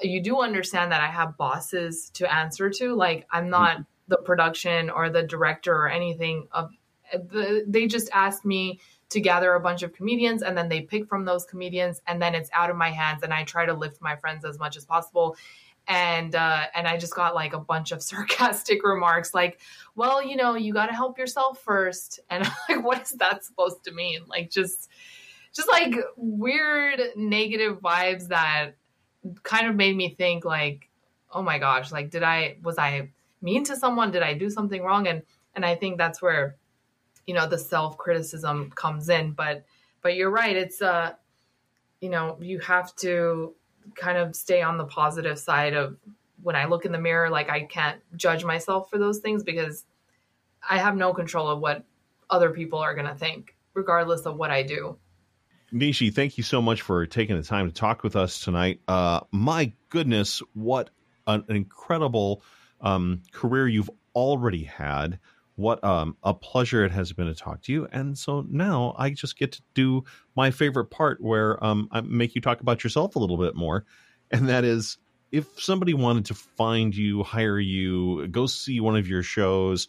[0.00, 2.94] you do understand that I have bosses to answer to.
[2.94, 6.70] Like, I'm not the production or the director or anything of
[7.12, 11.08] the, they just asked me to gather a bunch of comedians and then they pick
[11.08, 14.02] from those comedians and then it's out of my hands and I try to lift
[14.02, 15.36] my friends as much as possible.
[15.88, 19.60] And uh and I just got like a bunch of sarcastic remarks like
[19.96, 22.20] well you know you got to help yourself first.
[22.30, 24.20] And I'm like what is that supposed to mean?
[24.26, 24.90] Like just
[25.54, 28.72] just like weird negative vibes that
[29.42, 30.90] kind of made me think like
[31.30, 33.10] oh my gosh like did I was I
[33.42, 34.10] mean to someone?
[34.10, 35.06] Did i do something wrong?
[35.06, 35.22] And
[35.54, 36.56] and i think that's where
[37.26, 39.32] you know the self criticism comes in.
[39.32, 39.64] But
[40.02, 40.56] but you're right.
[40.56, 41.12] It's uh
[42.00, 43.54] you know you have to
[43.94, 45.96] kind of stay on the positive side of
[46.42, 49.84] when i look in the mirror like i can't judge myself for those things because
[50.68, 51.84] i have no control of what
[52.30, 54.96] other people are going to think regardless of what i do.
[55.72, 58.80] Nishi, thank you so much for taking the time to talk with us tonight.
[58.86, 60.90] Uh, my goodness, what
[61.26, 62.42] an incredible
[62.82, 65.18] um, career you've already had.
[65.56, 67.86] What um, a pleasure it has been to talk to you.
[67.92, 70.04] And so now I just get to do
[70.34, 73.84] my favorite part where um, I make you talk about yourself a little bit more.
[74.30, 74.96] And that is
[75.30, 79.88] if somebody wanted to find you, hire you, go see one of your shows,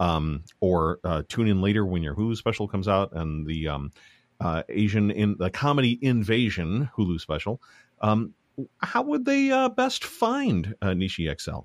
[0.00, 3.90] um, or uh, tune in later when your Hulu special comes out and the um,
[4.40, 7.60] uh, Asian in the comedy invasion Hulu special.
[8.00, 8.34] Um,
[8.78, 11.60] how would they uh, best find uh, Nishi XL?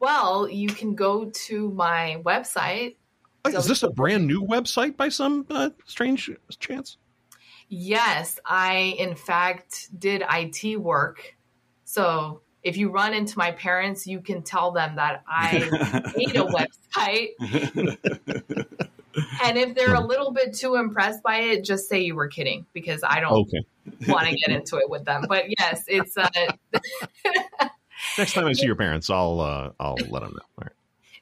[0.00, 2.96] Well you can go to my website
[3.46, 6.98] Is this a brand new website by some uh, strange chance?
[7.68, 11.36] Yes, I in fact did IT work.
[11.84, 15.70] So if you run into my parents, you can tell them that I
[16.16, 17.28] made a website.
[19.42, 22.66] And if they're a little bit too impressed by it, just say you were kidding
[22.72, 23.64] because I don't Okay.
[24.08, 25.26] want to get into it with them.
[25.28, 26.28] But yes, it's uh
[28.18, 30.46] Next time I see your parents, I'll uh, I'll let them know.
[30.58, 30.72] All right.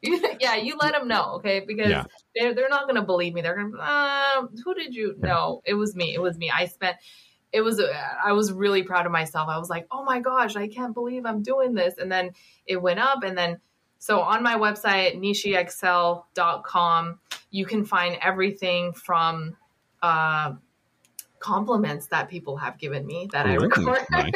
[0.41, 1.61] yeah, you let them know, okay?
[1.61, 2.05] Because Yeah.
[2.35, 3.43] they're they're not gonna believe me.
[3.43, 5.15] They're gonna, um, who did you?
[5.19, 6.15] No, it was me.
[6.15, 6.51] It was me.
[6.51, 6.97] I spent.
[7.53, 7.81] It was.
[7.81, 7.93] Uh,
[8.25, 9.49] I was really proud of myself.
[9.49, 11.95] I was like, oh my gosh, I can't believe I'm doing this.
[11.99, 12.31] And then
[12.67, 13.59] it went up, and then
[13.99, 17.21] so on my website nishiexcel.com,
[17.51, 19.57] you can find everything from.
[20.03, 20.55] Uh,
[21.39, 24.01] compliments that people have given me that I record.
[24.11, 24.33] nice.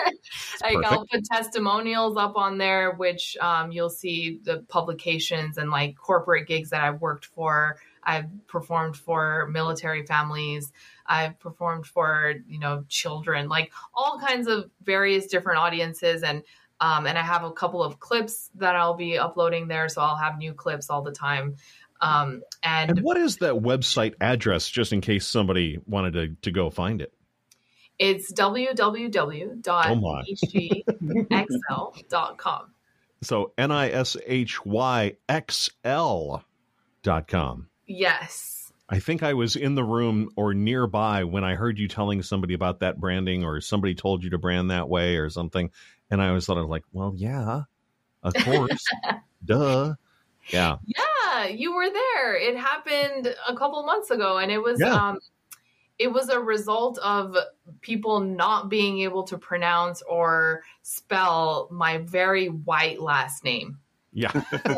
[0.62, 5.96] like I'll put testimonials up on there, which um, you'll see the publications and like
[5.96, 7.76] corporate gigs that I've worked for.
[8.03, 10.72] I've performed for military families.
[11.07, 16.42] I've performed for you know children, like all kinds of various different audiences, and
[16.80, 19.88] um, and I have a couple of clips that I'll be uploading there.
[19.88, 21.57] So I'll have new clips all the time.
[22.01, 26.51] Um, and And what is that website address, just in case somebody wanted to, to
[26.51, 27.12] go find it?
[28.01, 28.32] it's
[29.90, 30.22] Oh my.
[33.22, 36.42] So N I S H Y X L
[37.03, 37.68] dot com.
[37.86, 38.72] Yes.
[38.88, 42.55] I think I was in the room or nearby when I heard you telling somebody
[42.55, 45.70] about that branding, or somebody told you to brand that way or something.
[46.11, 47.62] And I was sort of like, well, yeah,
[48.22, 48.84] of course.
[49.44, 49.94] Duh.
[50.48, 50.76] Yeah.
[50.84, 51.05] Yeah,
[51.47, 52.34] you were there.
[52.36, 54.95] It happened a couple months ago and it was Yeah.
[54.95, 55.18] um
[55.99, 57.36] it was a result of
[57.82, 63.78] people not being able to pronounce or spell my very white last name.
[64.12, 64.30] Yeah.
[64.64, 64.76] So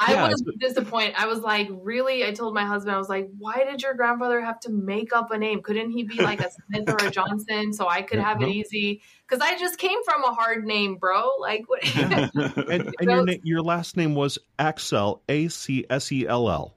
[0.00, 1.14] I Yeah, was disappointed.
[1.16, 2.26] I was like, really?
[2.26, 5.30] I told my husband, I was like, why did your grandfather have to make up
[5.30, 5.62] a name?
[5.62, 9.00] Couldn't he be like a Smith or a Johnson so I could have it easy?
[9.26, 11.30] Because I just came from a hard name, bro.
[11.40, 11.82] Like, what?
[11.96, 16.76] And, and your, na- your last name was Acsell, A C S E L L.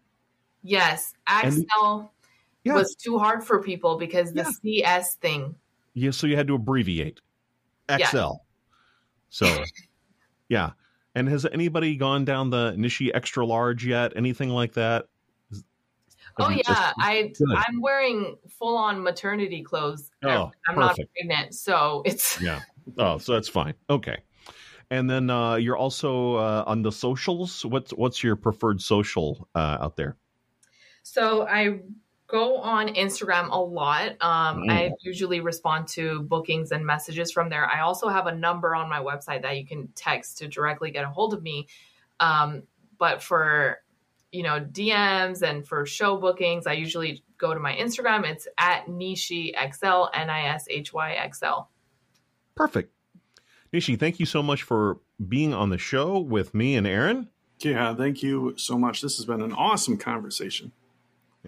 [0.63, 2.09] yes, And- Acsell
[2.63, 2.73] Yeah.
[2.75, 5.55] was too hard for people because the CS thing.
[5.93, 6.11] Yeah.
[6.11, 7.19] So you had to abbreviate
[7.89, 8.07] Yeah.
[8.07, 8.31] XL.
[9.29, 9.63] So,
[10.49, 10.71] yeah.
[11.15, 14.13] And has anybody gone down the Nishi extra large yet?
[14.15, 15.07] Anything like that?
[16.39, 17.57] Oh yeah, just- I Good.
[17.67, 20.11] I'm wearing full on maternity clothes.
[20.23, 21.13] Oh, I'm not perfect.
[21.13, 22.61] pregnant, so it's Yeah.
[22.97, 23.73] Oh, so that's fine.
[23.89, 24.17] Okay.
[24.89, 27.65] And then uh, you're also uh, on the socials.
[27.65, 30.17] What's what's your preferred social uh, out there?
[31.03, 31.79] So I
[32.31, 34.11] go on Instagram a lot.
[34.21, 34.71] Um, Mm.
[34.71, 37.65] I usually respond to bookings and messages from there.
[37.69, 41.03] I also have a number on my website that you can text to directly get
[41.03, 41.67] a hold of me.
[42.21, 42.63] Um,
[42.97, 43.79] but for
[44.31, 48.25] you know DMs and for show bookings, I usually go to my Instagram.
[48.25, 51.69] It's at Nishi XL N I S H Y X L.
[52.55, 52.93] Perfect.
[53.73, 57.29] Nishi, thank you so much for being on the show with me and Aaron.
[57.59, 59.01] yeah, thank you so much.
[59.01, 60.71] This has been an awesome conversation.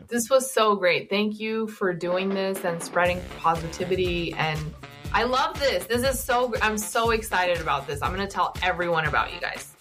[0.07, 1.09] This was so great.
[1.09, 4.33] Thank you for doing this and spreading positivity.
[4.33, 4.59] And
[5.13, 5.85] I love this.
[5.85, 8.01] This is so, I'm so excited about this.
[8.01, 9.75] I'm going to tell everyone about you guys.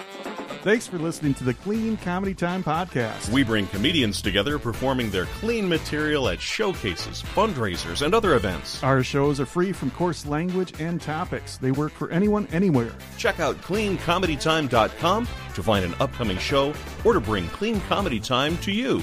[0.62, 3.30] Thanks for listening to the Clean Comedy Time podcast.
[3.30, 8.80] We bring comedians together performing their clean material at showcases, fundraisers, and other events.
[8.84, 11.56] Our shows are free from coarse language and topics.
[11.56, 12.92] They work for anyone, anywhere.
[13.16, 16.72] Check out cleancomedytime.com to find an upcoming show
[17.04, 19.02] or to bring Clean Comedy Time to you.